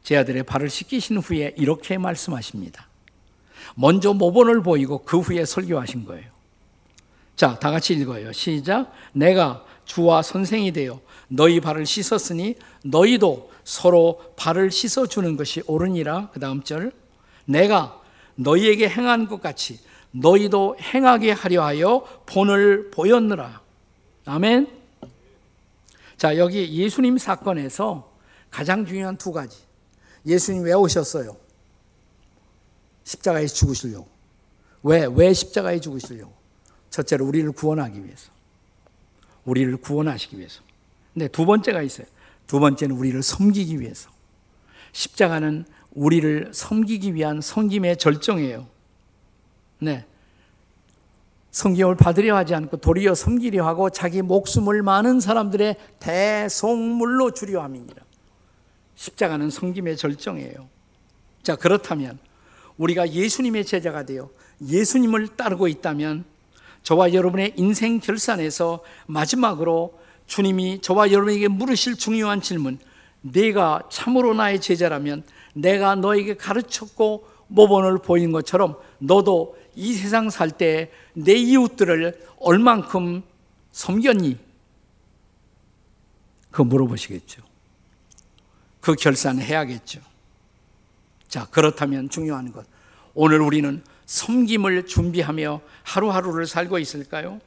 제 0.04 0.18
아들의 0.18 0.44
발을 0.44 0.70
씻기신 0.70 1.18
후에 1.18 1.54
이렇게 1.58 1.98
말씀하십니다. 1.98 2.89
먼저 3.76 4.14
모본을 4.14 4.62
보이고 4.62 5.00
그 5.00 5.20
후에 5.20 5.46
설교하신 5.46 6.06
거예요. 6.06 6.26
자, 7.36 7.58
다 7.58 7.72
같이 7.72 7.94
읽어요. 7.94 8.34
시작. 8.34 8.92
내가 9.14 9.64
주와 9.86 10.22
선생이 10.22 10.72
되어 10.72 11.00
너희 11.28 11.60
발을 11.60 11.86
씻었으니 11.86 12.56
너희도 12.84 13.52
서로 13.64 14.22
발을 14.36 14.72
씻어 14.72 15.08
주는 15.08 15.38
것이 15.38 15.62
옳으니라. 15.66 16.30
그 16.34 16.40
다음 16.40 16.64
절. 16.64 16.92
내가 17.46 18.02
너희에게 18.36 18.90
행한 18.90 19.28
것 19.28 19.42
같이 19.42 19.80
너희도 20.12 20.78
행하게 20.80 21.32
하려 21.32 21.64
하여 21.64 22.06
본을 22.26 22.92
보였느라. 22.92 23.62
아멘. 24.26 24.68
자, 26.18 26.38
여기 26.38 26.72
예수님 26.74 27.18
사건에서 27.18 28.12
가장 28.50 28.86
중요한 28.86 29.18
두 29.18 29.32
가지. 29.32 29.58
예수님 30.26 30.64
왜 30.64 30.74
오셨어요? 30.74 31.38
십자가에 33.10 33.48
죽으시려고. 33.48 34.08
왜? 34.84 35.08
왜 35.12 35.34
십자가에 35.34 35.80
죽으시려고? 35.80 36.32
첫째로 36.92 37.26
우리를 37.26 37.52
구원하기 37.54 38.06
위해서. 38.06 38.32
우리를 39.46 39.78
구원하시기 39.78 40.38
위해서. 40.38 40.62
근데 41.14 41.28
두 41.28 41.48
번째가 41.48 41.82
있어요. 41.82 42.06
두 42.46 42.60
번째는 42.60 42.96
우리를 42.96 43.24
섬기기 43.24 43.80
위해서. 43.80 44.12
십자가는 44.92 45.66
우리를 45.94 46.52
섬기기 46.54 47.16
위한 47.16 47.42
섬김의 47.42 47.98
절정이에요. 47.98 48.68
네. 49.80 50.06
성경을 51.50 51.96
받으려 51.96 52.36
하지 52.36 52.54
않고 52.54 52.78
도리어 52.78 53.16
섬기려 53.16 53.66
하고 53.66 53.90
자기 53.90 54.22
목숨을 54.22 54.84
많은 54.84 55.20
사람들의 55.20 55.78
대속물로 56.00 57.32
주려 57.32 57.64
함이니라. 57.64 58.04
십자가는 58.94 59.50
성김의 59.50 59.98
절정이에요. 59.98 60.70
자, 61.42 61.56
그렇다면 61.56 62.20
우리가 62.80 63.12
예수님의 63.12 63.66
제자가 63.66 64.06
되어 64.06 64.30
예수님을 64.66 65.36
따르고 65.38 65.68
있다면 65.68 66.26
저와 66.84 67.14
여러분의 67.14 67.54
인생 67.58 68.00
결산에서 68.00 68.84
마지막으로 69.06 70.00
주님이 70.26 70.82
저와 70.82 71.12
여러분에게 71.12 71.48
물으실 71.48 71.96
중요한 71.96 72.42
질문, 72.42 72.80
내가 73.22 73.84
참으로 73.92 74.34
나의 74.34 74.62
제자라면 74.62 75.24
내가 75.54 75.96
너에게 75.96 76.36
가르쳤고 76.36 77.28
모본을 77.48 78.00
보인 78.00 78.32
것처럼 78.32 78.78
너도 79.00 79.58
이 79.76 79.94
세상 79.94 80.30
살 80.30 80.52
때 80.52 80.90
내 81.14 81.34
이웃들을 81.34 82.28
얼만큼 82.40 83.24
섬겼니? 83.72 84.38
그 86.52 86.62
물어보시겠죠. 86.62 87.42
그 88.80 88.96
결산을 88.96 89.44
해야겠죠. 89.44 90.00
자, 91.30 91.48
그렇다면 91.52 92.10
중요한 92.10 92.52
것. 92.52 92.66
오늘 93.14 93.40
우리는 93.40 93.82
섬김을 94.08 94.88
준비하며 94.88 95.62
하루하루를 95.84 96.48
살고 96.48 96.80
있을까요? 96.80 97.40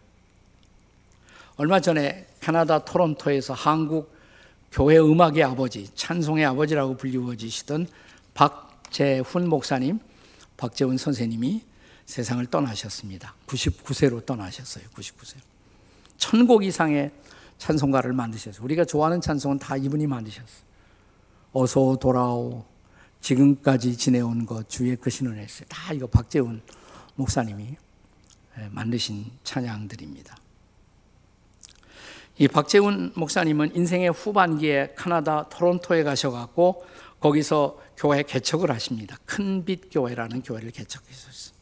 얼마 1.57 1.81
전에 1.81 2.27
캐나다 2.40 2.85
토론토에서 2.85 3.53
한국 3.53 4.14
교회 4.71 4.99
음악의 4.99 5.42
아버지, 5.42 5.90
찬송의 5.95 6.47
아버지라고 6.47 6.97
불리워지시던 6.97 7.88
박재훈 8.33 9.49
목사님, 9.49 9.99
박재훈 10.57 10.97
선생님이 10.97 11.62
세상을 12.07 12.45
떠나셨습니다. 12.47 13.35
99세로 13.47 14.25
떠나셨어요. 14.25 14.85
99세. 14.95 15.37
천곡 16.16 16.64
이상의 16.64 17.11
찬송가를 17.59 18.12
만드셨어요. 18.12 18.64
우리가 18.64 18.85
좋아하는 18.85 19.21
찬송은 19.21 19.59
다 19.59 19.77
이분이 19.77 20.07
만드셨어요. 20.07 20.62
어서 21.53 21.97
돌아오. 22.01 22.72
지금까지 23.23 23.97
지내온 23.97 24.45
것 24.45 24.69
주의 24.69 24.95
크신 24.97 25.29
은혜세. 25.29 25.65
다 25.69 25.93
이거 25.95 26.07
박재훈 26.07 26.61
목사님이 27.15 27.77
예, 28.59 28.69
만드신 28.71 29.31
찬양들입니다. 29.45 30.37
이 32.39 32.49
박재훈 32.49 33.13
목사님은 33.15 33.77
인생의 33.77 34.11
후반기에 34.11 34.95
카나다 34.97 35.49
토론토에 35.49 36.03
가셔갖고 36.03 36.85
거기서 37.21 37.81
교회 37.97 38.23
개척을 38.25 38.71
하십니다. 38.71 39.17
큰빛 39.25 39.91
교회라는 39.93 40.43
교회를 40.43 40.73
개척했었어요. 40.73 41.55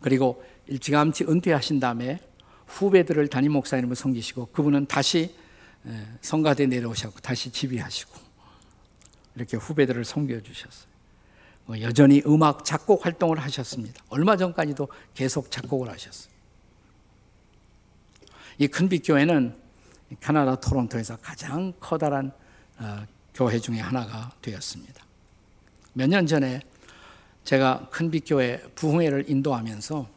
그리고 0.00 0.42
일찌감치 0.68 1.24
은퇴하신 1.24 1.80
다음에 1.80 2.18
후배들을 2.66 3.28
담임 3.28 3.52
목사님을 3.52 3.94
섬기시고 3.94 4.46
그분은 4.46 4.86
다시 4.86 5.34
성가대 6.22 6.66
내려오셨고 6.66 7.20
다시 7.20 7.50
지휘하시고 7.50 8.29
이렇게 9.36 9.56
후배들을 9.56 10.04
섬겨주셨어요. 10.04 10.90
뭐 11.66 11.80
여전히 11.80 12.22
음악 12.26 12.64
작곡 12.64 13.04
활동을 13.04 13.38
하셨습니다. 13.38 14.02
얼마 14.08 14.36
전까지도 14.36 14.88
계속 15.14 15.50
작곡을 15.50 15.88
하셨어요. 15.90 16.32
이 18.58 18.66
큰빛교회는 18.68 19.56
캐나다 20.20 20.56
토론토에서 20.56 21.16
가장 21.18 21.72
커다란 21.80 22.32
어, 22.78 23.06
교회 23.34 23.58
중에 23.58 23.78
하나가 23.78 24.32
되었습니다. 24.42 25.04
몇 25.92 26.08
년 26.08 26.26
전에 26.26 26.60
제가 27.44 27.88
큰빛교회 27.90 28.72
부흥회를 28.74 29.28
인도하면서 29.28 30.08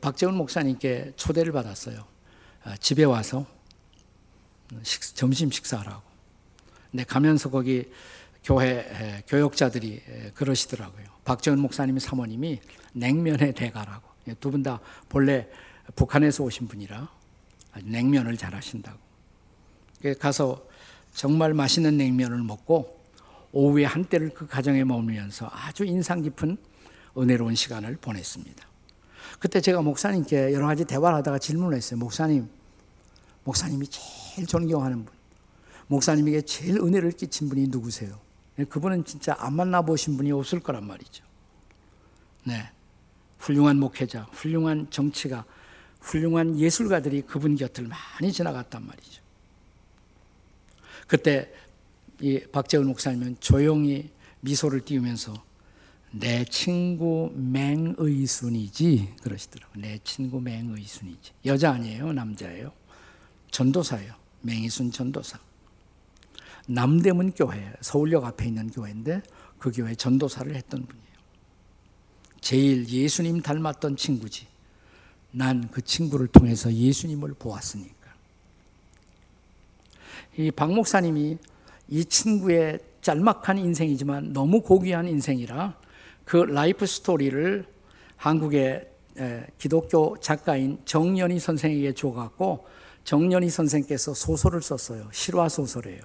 박재훈 0.00 0.34
목사님께 0.36 1.12
초대를 1.16 1.52
받았어요. 1.52 2.04
아, 2.64 2.76
집에 2.76 3.04
와서 3.04 3.46
식, 4.82 5.02
점심 5.14 5.50
식사하라고. 5.50 6.02
근데 6.90 7.04
가면서 7.04 7.50
거기 7.50 7.90
교회 8.44 9.22
교역자들이 9.28 10.32
그러시더라고요. 10.34 11.04
박재훈 11.24 11.60
목사님 11.60 11.98
사모님이 11.98 12.60
냉면의 12.92 13.52
대가라고. 13.54 14.08
예, 14.28 14.34
두분 14.34 14.62
다 14.62 14.80
본래 15.08 15.48
북한에서 15.96 16.44
오신 16.44 16.68
분이라 16.68 17.08
냉면을 17.84 18.36
잘 18.36 18.54
하신다고. 18.54 18.98
가서 20.18 20.66
정말 21.14 21.54
맛있는 21.54 21.96
냉면을 21.96 22.42
먹고 22.42 23.00
오후에 23.52 23.84
한때를 23.84 24.30
그 24.30 24.46
가정에 24.46 24.82
머물면서 24.82 25.48
아주 25.52 25.84
인상 25.84 26.22
깊은 26.22 26.56
은혜로운 27.16 27.54
시간을 27.54 27.96
보냈습니다. 27.96 28.66
그때 29.38 29.60
제가 29.60 29.82
목사님께 29.82 30.52
여러 30.52 30.66
가지 30.66 30.84
대화를 30.84 31.18
하다가 31.18 31.38
질문을 31.38 31.76
했어요. 31.76 31.98
목사님, 31.98 32.48
목사님이 33.44 33.86
제일 33.88 34.46
존경하는 34.46 35.04
분, 35.04 35.14
목사님에게 35.88 36.42
제일 36.42 36.78
은혜를 36.78 37.12
끼친 37.12 37.48
분이 37.48 37.68
누구세요? 37.68 38.21
네, 38.56 38.64
그분은 38.64 39.04
진짜 39.04 39.36
안 39.38 39.54
만나보신 39.54 40.16
분이 40.16 40.32
없을 40.32 40.60
거란 40.60 40.86
말이죠. 40.86 41.24
네. 42.44 42.70
훌륭한 43.38 43.78
목회자, 43.78 44.28
훌륭한 44.32 44.88
정치가, 44.90 45.44
훌륭한 46.00 46.58
예술가들이 46.58 47.22
그분 47.22 47.56
곁을 47.56 47.88
많이 47.88 48.32
지나갔단 48.32 48.86
말이죠. 48.86 49.22
그때 51.06 51.52
이 52.20 52.40
박재훈 52.52 52.86
목사님은 52.86 53.36
조용히 53.40 54.10
미소를 54.40 54.84
띄우면서 54.84 55.34
내 56.12 56.44
친구 56.44 57.32
맹의순이지 57.34 59.14
그러시더라고요. 59.22 59.82
내 59.82 59.98
친구 60.04 60.40
맹의순이지. 60.40 61.32
여자 61.46 61.72
아니에요? 61.72 62.12
남자예요? 62.12 62.72
전도사예요. 63.50 64.14
맹의순 64.42 64.92
전도사. 64.92 65.38
남대문 66.66 67.32
교회, 67.32 67.72
서울역 67.80 68.24
앞에 68.24 68.46
있는 68.46 68.70
교회인데 68.70 69.22
그 69.58 69.70
교회 69.72 69.94
전도사를 69.94 70.54
했던 70.54 70.86
분이에요. 70.86 71.12
제일 72.40 72.88
예수님 72.88 73.40
닮았던 73.42 73.96
친구지. 73.96 74.46
난 75.34 75.68
그 75.70 75.80
친구를 75.82 76.26
통해서 76.28 76.72
예수님을 76.72 77.34
보았으니까. 77.38 78.12
이 80.36 80.50
박 80.50 80.72
목사님이 80.72 81.38
이 81.88 82.04
친구의 82.04 82.80
짤막한 83.02 83.58
인생이지만 83.58 84.32
너무 84.32 84.62
고귀한 84.62 85.08
인생이라 85.08 85.76
그 86.24 86.36
life 86.36 86.86
story를 86.86 87.66
한국의 88.16 88.88
기독교 89.58 90.16
작가인 90.20 90.78
정연희 90.84 91.38
선생에게 91.38 91.92
줘갖고 91.92 92.66
정연희 93.04 93.50
선생께서 93.50 94.14
소설을 94.14 94.62
썼어요. 94.62 95.08
실화 95.12 95.48
소설이에요. 95.48 96.00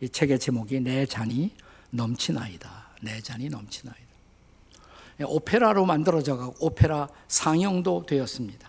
이 0.00 0.08
책의 0.08 0.38
제목이 0.38 0.80
내 0.80 1.06
잔이 1.06 1.50
넘친 1.90 2.36
아이다. 2.36 2.88
내 3.02 3.20
잔이 3.20 3.48
넘친 3.48 3.88
아이다. 3.88 5.28
오페라로 5.28 5.86
만들어져 5.86 6.54
오페라 6.60 7.08
상영도 7.28 8.04
되었습니다. 8.06 8.68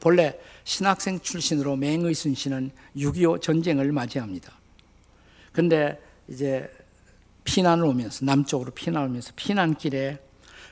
본래 0.00 0.38
신학생 0.64 1.20
출신으로 1.20 1.76
맹의순 1.76 2.34
씨는 2.34 2.70
6.25 2.96 3.40
전쟁을 3.40 3.92
맞이합니다. 3.92 4.52
근데 5.52 6.00
이제 6.28 6.70
피난을 7.44 7.84
오면서 7.84 8.24
남쪽으로 8.24 8.72
피난을 8.72 9.08
오면서 9.08 9.32
피난길에 9.34 10.18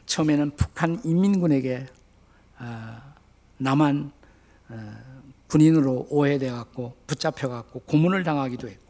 처음에는 0.05 0.51
북한 0.57 1.01
인민군에게 1.05 1.87
어, 2.59 3.15
남한 3.59 4.13
어, 4.69 4.97
군인으로 5.49 6.09
오해돼 6.11 6.51
갖고 6.51 6.97
붙잡혀 7.07 7.49
갖고 7.49 7.81
고문을 7.81 8.23
당하기도 8.23 8.69
했고 8.69 8.86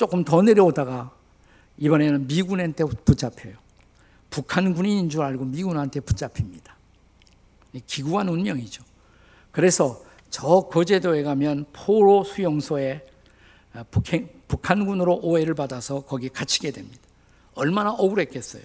조금 0.00 0.24
더 0.24 0.40
내려오다가 0.40 1.10
이번에는 1.76 2.26
미군한테 2.26 2.84
붙잡혀요. 3.04 3.52
북한 4.30 4.72
군인인 4.72 5.10
줄 5.10 5.20
알고 5.20 5.44
미군한테 5.44 6.00
붙잡힙니다. 6.00 6.74
기구한 7.86 8.30
운명이죠. 8.30 8.82
그래서 9.50 10.02
저 10.30 10.62
거제도에 10.72 11.22
가면 11.22 11.66
포로 11.74 12.24
수용소에 12.24 13.06
어, 13.74 13.84
북한군으로 14.48 15.20
오해를 15.22 15.54
받아서 15.54 16.00
거기 16.00 16.30
갇히게 16.30 16.70
됩니다. 16.70 17.02
얼마나 17.52 17.90
억울했겠어요. 17.90 18.62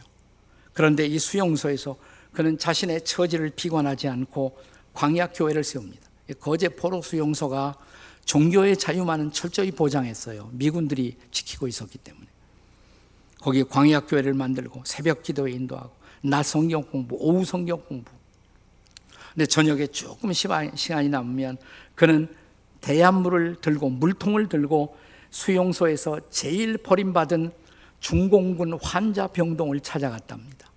그런데 0.71 1.05
이 1.05 1.19
수용소에서 1.19 1.97
그는 2.31 2.57
자신의 2.57 3.03
처지를 3.03 3.49
비관하지 3.49 4.07
않고 4.07 4.57
광야교회를 4.93 5.65
세웁니다. 5.65 6.01
거제 6.39 6.69
포로 6.69 7.01
수용소가 7.01 7.75
종교의 8.25 8.77
자유만은 8.77 9.31
철저히 9.31 9.71
보장했어요. 9.71 10.49
미군들이 10.53 11.17
지키고 11.31 11.67
있었기 11.67 11.99
때문에. 11.99 12.25
거기 13.39 13.63
광야교회를 13.63 14.33
만들고 14.33 14.81
새벽 14.85 15.21
기도에 15.23 15.51
인도하고 15.51 15.91
낮 16.23 16.43
성경 16.43 16.83
공부, 16.83 17.15
오후 17.19 17.45
성경 17.45 17.81
공부. 17.81 18.11
근데 19.33 19.45
저녁에 19.45 19.87
조금 19.87 20.33
시간이 20.33 21.09
남으면 21.09 21.57
그는 21.93 22.33
대한물을 22.81 23.57
들고 23.61 23.89
물통을 23.89 24.49
들고 24.49 24.97
수용소에서 25.29 26.29
제일 26.29 26.77
버림받은 26.77 27.51
중공군 27.99 28.79
환자 28.81 29.27
병동을 29.27 29.81
찾아갔답니다. 29.81 30.71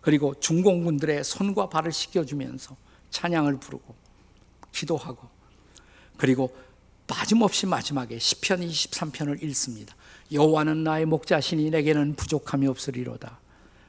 그리고 0.00 0.34
중공군들의 0.38 1.24
손과 1.24 1.68
발을 1.68 1.90
씻겨주면서 1.90 2.76
찬양을 3.10 3.58
부르고 3.58 3.94
기도하고 4.72 5.33
그리고 6.16 6.56
빠짐없이 7.06 7.66
마지막에 7.66 8.18
시편 8.18 8.60
23편을 8.60 9.42
읽습니다. 9.44 9.94
여호와는 10.32 10.84
나의 10.84 11.06
목자시니 11.06 11.70
내게는 11.70 12.16
부족함이 12.16 12.66
없으리로다. 12.66 13.38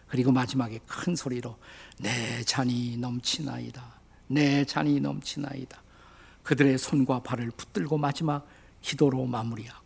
그리고 0.07 0.31
마지막에 0.31 0.79
큰 0.87 1.15
소리로 1.15 1.57
내 1.99 2.43
잔이 2.43 2.97
넘치나이다. 2.97 3.83
내 4.27 4.65
잔이 4.65 4.99
넘치나이다. 4.99 5.81
그들의 6.43 6.77
손과 6.77 7.21
발을 7.23 7.51
붙들고 7.51 7.97
마지막 7.97 8.47
기도로 8.81 9.25
마무리하고 9.25 9.85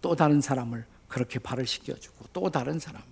또 0.00 0.16
다른 0.16 0.40
사람을 0.40 0.86
그렇게 1.06 1.38
발을 1.38 1.66
씻겨주고 1.66 2.26
또 2.32 2.50
다른 2.50 2.78
사람을 2.78 3.11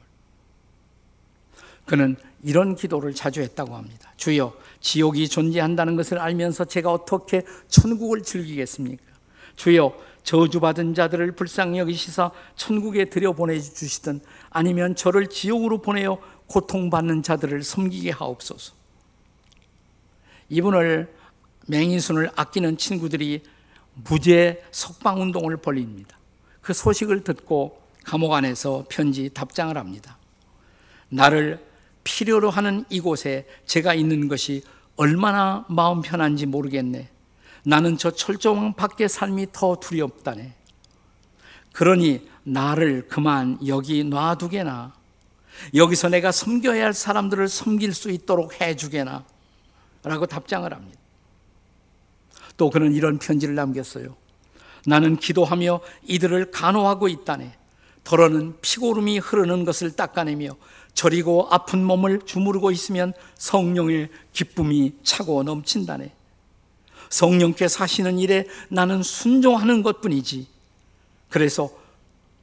그는 1.90 2.14
이런 2.44 2.76
기도를 2.76 3.14
자주 3.14 3.40
했다고 3.40 3.74
합니다. 3.74 4.12
주여, 4.16 4.54
지옥이 4.78 5.28
존재한다는 5.28 5.96
것을 5.96 6.20
알면서 6.20 6.66
제가 6.66 6.92
어떻게 6.92 7.42
천국을 7.66 8.22
즐기겠습니까? 8.22 9.02
주여, 9.56 9.92
저주받은 10.22 10.94
자들을 10.94 11.32
불쌍히 11.32 11.80
여기시사 11.80 12.30
천국에 12.54 13.06
들여 13.06 13.32
보내 13.32 13.58
주시든 13.58 14.20
아니면 14.50 14.94
저를 14.94 15.26
지옥으로 15.26 15.78
보내어 15.78 16.20
고통받는 16.46 17.24
자들을 17.24 17.60
섬기게 17.64 18.12
하옵소서. 18.12 18.72
이분을 20.48 21.12
맹인순을 21.66 22.30
아끼는 22.36 22.76
친구들이 22.76 23.42
무죄 23.94 24.62
석방 24.70 25.20
운동을 25.20 25.56
벌립니다. 25.56 26.16
그 26.60 26.72
소식을 26.72 27.24
듣고 27.24 27.82
감옥 28.04 28.32
안에서 28.32 28.84
편지 28.88 29.28
답장을 29.28 29.76
합니다. 29.76 30.18
나를 31.08 31.68
필요로 32.04 32.50
하는 32.50 32.84
이곳에 32.88 33.46
제가 33.66 33.94
있는 33.94 34.28
것이 34.28 34.62
얼마나 34.96 35.64
마음 35.68 36.02
편한지 36.02 36.46
모르겠네. 36.46 37.08
나는 37.64 37.96
저 37.98 38.10
철조망 38.10 38.74
밖의 38.74 39.08
삶이 39.08 39.48
더 39.52 39.76
두렵다네. 39.76 40.54
그러니 41.72 42.28
나를 42.42 43.06
그만 43.08 43.58
여기 43.66 44.04
놔두게나. 44.04 44.94
여기서 45.74 46.08
내가 46.08 46.32
섬겨야 46.32 46.84
할 46.84 46.94
사람들을 46.94 47.48
섬길 47.48 47.94
수 47.94 48.10
있도록 48.10 48.60
해주게나. 48.60 49.24
라고 50.02 50.26
답장을 50.26 50.72
합니다. 50.72 50.98
또 52.56 52.70
그는 52.70 52.92
이런 52.94 53.18
편지를 53.18 53.54
남겼어요. 53.54 54.16
나는 54.86 55.16
기도하며 55.16 55.80
이들을 56.06 56.50
간호하고 56.50 57.08
있다네. 57.08 57.56
더러는 58.04 58.54
피고름이 58.60 59.18
흐르는 59.18 59.64
것을 59.64 59.92
닦아내며 59.92 60.56
저리고 60.94 61.48
아픈 61.50 61.84
몸을 61.84 62.20
주무르고 62.24 62.70
있으면 62.70 63.12
성령의 63.36 64.10
기쁨이 64.32 64.94
차고 65.02 65.42
넘친다네. 65.42 66.12
성령께 67.08 67.68
사시는 67.68 68.18
일에 68.18 68.46
나는 68.68 69.02
순종하는 69.02 69.82
것 69.82 70.00
뿐이지. 70.00 70.46
그래서 71.28 71.70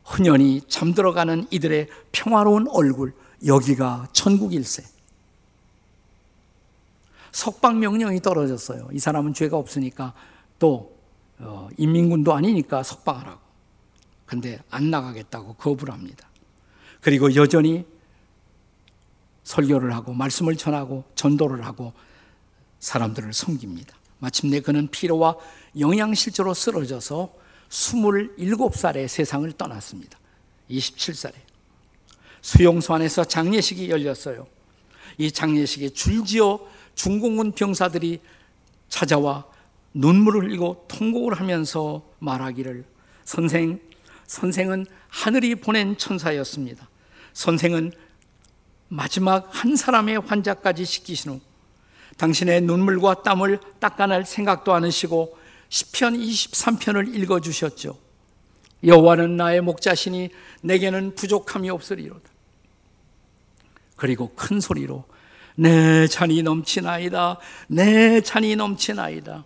흔연히 0.04 0.62
잠들어가는 0.68 1.48
이들의 1.52 1.88
평화로운 2.12 2.68
얼굴, 2.70 3.14
여기가 3.46 4.08
천국일세. 4.14 4.84
석방 7.32 7.80
명령이 7.80 8.22
떨어졌어요. 8.22 8.88
이 8.94 9.00
사람은 9.00 9.34
죄가 9.34 9.58
없으니까 9.58 10.14
또 10.60 10.98
어, 11.40 11.70
인민군도 11.78 12.34
아니니까 12.34 12.84
석방하라고. 12.84 13.40
근데 14.26 14.60
안 14.70 14.90
나가겠다고 14.90 15.54
거부를 15.54 15.94
합니다. 15.94 16.28
그리고 17.00 17.34
여전히 17.36 17.86
설교를 19.48 19.96
하고 19.96 20.14
말씀을 20.14 20.58
전하고 20.58 21.06
전도를 21.16 21.66
하고 21.66 21.94
사람들을 22.80 23.32
섬깁니다. 23.32 23.96
마침내 24.20 24.60
그는 24.60 24.90
피로와 24.90 25.38
영양실조로 25.80 26.54
쓰러져서 26.54 27.34
27살에 27.70 29.08
세상을 29.08 29.50
떠났습니다. 29.54 30.20
27살에. 30.70 31.34
수용소 32.42 32.94
안에서 32.96 33.24
장례식이 33.24 33.90
열렸어요. 33.90 34.48
이 35.18 35.32
장례식에 35.32 35.90
줄지어 35.90 36.60
중공군 36.96 37.54
병사들이 37.54 38.20
찾아와 38.90 39.46
눈물을 39.94 40.44
흘리고 40.44 40.86
통곡을 40.90 41.40
하면서 41.40 42.04
말하기를 42.20 42.84
선생, 43.24 43.80
선생은 44.26 44.88
하늘이 45.08 45.56
보낸 45.56 45.98
천사였습니다. 45.98 46.90
선생은 47.32 47.94
마지막 48.90 49.50
한 49.52 49.76
사람의 49.76 50.20
환자까지 50.20 50.86
시키신 50.86 51.32
후 51.32 51.40
당신의 52.18 52.62
눈물과 52.62 53.22
땀을 53.24 53.60
닦아낼 53.80 54.26
생각도 54.26 54.74
않으시고 54.74 55.38
시편 55.70 56.18
23편을 56.18 57.16
읽어 57.16 57.40
주셨죠. 57.40 57.98
여호와는 58.84 59.38
나의 59.38 59.62
목자시니 59.62 60.30
내게는 60.62 61.16
부족함이 61.16 61.70
없으리로다. 61.70 62.30
그리고 63.96 64.34
큰 64.36 64.60
소리로 64.60 65.06
내 65.56 66.08
잔이 66.08 66.44
넘치나이다. 66.44 67.40
내 67.68 68.22
잔이 68.22 68.56
넘치나이다. 68.56 69.46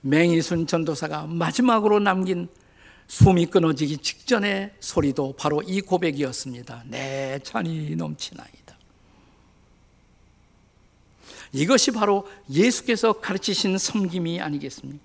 맹이순 0.00 0.66
전도사가 0.66 1.26
마지막으로 1.26 2.00
남긴 2.00 2.48
숨이 3.08 3.46
끊어지기 3.46 3.98
직전의 3.98 4.74
소리도 4.80 5.34
바로 5.38 5.62
이 5.62 5.80
고백이었습니다. 5.80 6.84
내 6.86 7.40
찬이 7.42 7.96
넘치나이다. 7.96 8.76
이것이 11.52 11.92
바로 11.92 12.28
예수께서 12.50 13.14
가르치신 13.14 13.78
섬김이 13.78 14.40
아니겠습니까? 14.40 15.02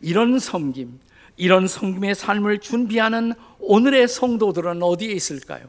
이런 0.00 0.38
섬김, 0.38 1.00
이런 1.36 1.66
섬김의 1.66 2.14
삶을 2.14 2.60
준비하는 2.60 3.34
오늘의 3.58 4.06
성도들은 4.06 4.82
어디에 4.82 5.12
있을까요? 5.12 5.68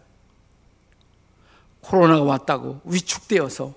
코로나가 1.82 2.23
왔다고 2.23 2.82
위축되어서 2.86 3.73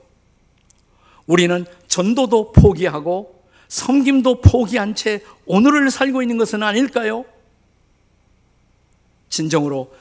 우리는 1.26 1.64
전도도 1.88 2.52
포기하고 2.52 3.35
섬김도 3.68 4.40
포기한 4.40 4.94
채 4.94 5.22
오늘을 5.44 5.90
살고 5.90 6.22
있는 6.22 6.38
것은 6.38 6.62
아닐까요? 6.62 7.24
진정으로 9.28 9.92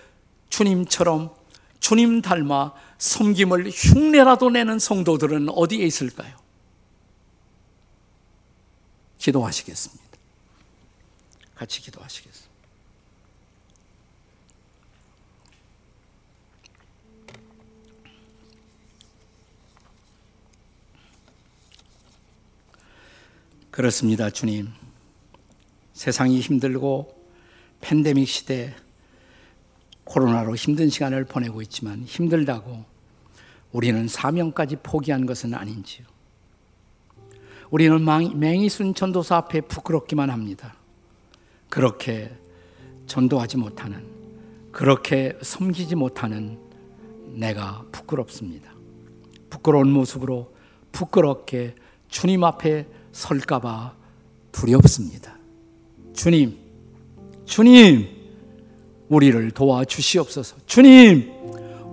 주님처럼 0.50 1.34
주님 1.80 2.22
닮아 2.22 2.74
섬김을 2.98 3.70
흉내라도 3.70 4.50
내는 4.50 4.80
성도들은 4.80 5.50
어디에 5.50 5.86
있을까요? 5.86 6.36
기도하시겠습니다. 9.18 10.04
같이 11.56 11.82
기도하시겠습니다. 11.82 12.55
그렇습니다, 23.76 24.30
주님. 24.30 24.70
세상이 25.92 26.40
힘들고 26.40 27.14
팬데믹 27.82 28.26
시대 28.26 28.74
코로나로 30.06 30.56
힘든 30.56 30.88
시간을 30.88 31.26
보내고 31.26 31.62
있지만 31.62 32.04
힘들다고 32.04 32.86
우리는 33.74 34.08
사명까지 34.08 34.78
포기한 34.78 35.26
것은 35.26 35.54
아닌지요. 35.54 36.08
우리는 37.70 38.02
맹이순 38.40 38.96
전도사 38.96 39.36
앞에 39.36 39.60
부끄럽기만 39.60 40.30
합니다. 40.30 40.78
그렇게 41.68 42.32
전도하지 43.08 43.58
못하는, 43.58 44.08
그렇게 44.72 45.38
섬기지 45.42 45.96
못하는 45.96 46.58
내가 47.34 47.84
부끄럽습니다. 47.92 48.74
부끄러운 49.50 49.92
모습으로 49.92 50.56
부끄럽게 50.94 51.76
주님 52.08 52.46
앞에 52.46 52.88
설까봐 53.16 53.94
두렵습니다. 54.52 55.38
주님, 56.14 56.58
주님, 57.46 58.08
우리를 59.08 59.52
도와주시옵소서. 59.52 60.58
주님, 60.66 61.32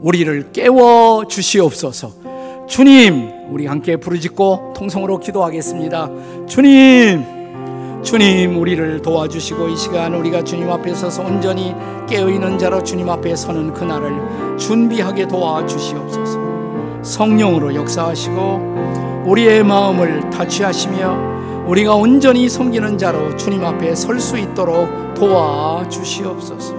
우리를 0.00 0.50
깨워 0.52 1.24
주시옵소서. 1.28 2.66
주님, 2.66 3.30
우리 3.50 3.66
함께 3.66 3.96
부르짖고 3.96 4.74
통성으로 4.76 5.20
기도하겠습니다. 5.20 6.10
주님, 6.48 8.02
주님, 8.02 8.58
우리를 8.58 9.00
도와주시고 9.02 9.68
이 9.68 9.76
시간 9.76 10.14
우리가 10.14 10.42
주님 10.42 10.68
앞에 10.70 10.92
서서 10.92 11.22
온전히 11.22 11.72
깨어있는 12.08 12.58
자로 12.58 12.82
주님 12.82 13.08
앞에 13.08 13.36
서는 13.36 13.72
그날을 13.74 14.58
준비하게 14.58 15.28
도와주시옵소서. 15.28 17.02
성령으로 17.02 17.76
역사하시고 17.76 19.01
우리의 19.24 19.62
마음을 19.64 20.30
타취하시며 20.30 21.64
우리가 21.66 21.94
온전히 21.94 22.48
섬기는 22.48 22.98
자로 22.98 23.36
주님 23.36 23.64
앞에 23.64 23.94
설 23.94 24.18
수 24.18 24.36
있도록 24.36 25.14
도와 25.14 25.88
주시옵소서. 25.88 26.74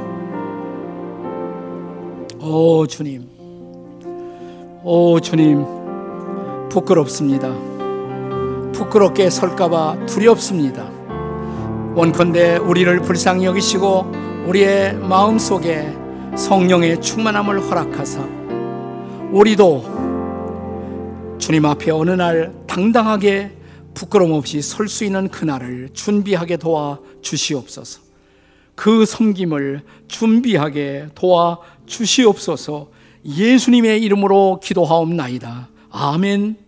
오 2.41 2.85
주님, 2.85 3.25
오 4.83 5.19
주님, 5.21 5.65
부끄럽습니다. 6.69 7.49
부끄럽게 8.73 9.29
설까봐 9.29 10.05
두렵습니다. 10.07 10.89
원컨대 11.95 12.57
우리를 12.57 12.99
불쌍히 13.03 13.45
여기시고 13.45 14.11
우리의 14.47 14.95
마음 14.95 15.39
속에 15.39 15.93
성령의 16.35 16.99
충만함을 16.99 17.61
허락하사 17.61 18.27
우리도 19.31 19.83
주님 21.43 21.65
앞에 21.65 21.91
어느 21.91 22.11
날 22.11 22.53
당당하게 22.67 23.51
부끄럼 23.93 24.31
없이 24.31 24.61
설 24.61 24.87
수 24.87 25.03
있는 25.03 25.27
그날을 25.27 25.89
준비하게 25.91 26.55
도와 26.55 26.99
주시옵소서. 27.21 27.99
그 28.75 29.05
섬김을 29.05 29.81
준비하게 30.07 31.09
도와 31.15 31.59
주시옵소서 31.85 32.89
예수님의 33.25 34.01
이름으로 34.03 34.61
기도하옵나이다. 34.63 35.67
아멘. 35.91 36.62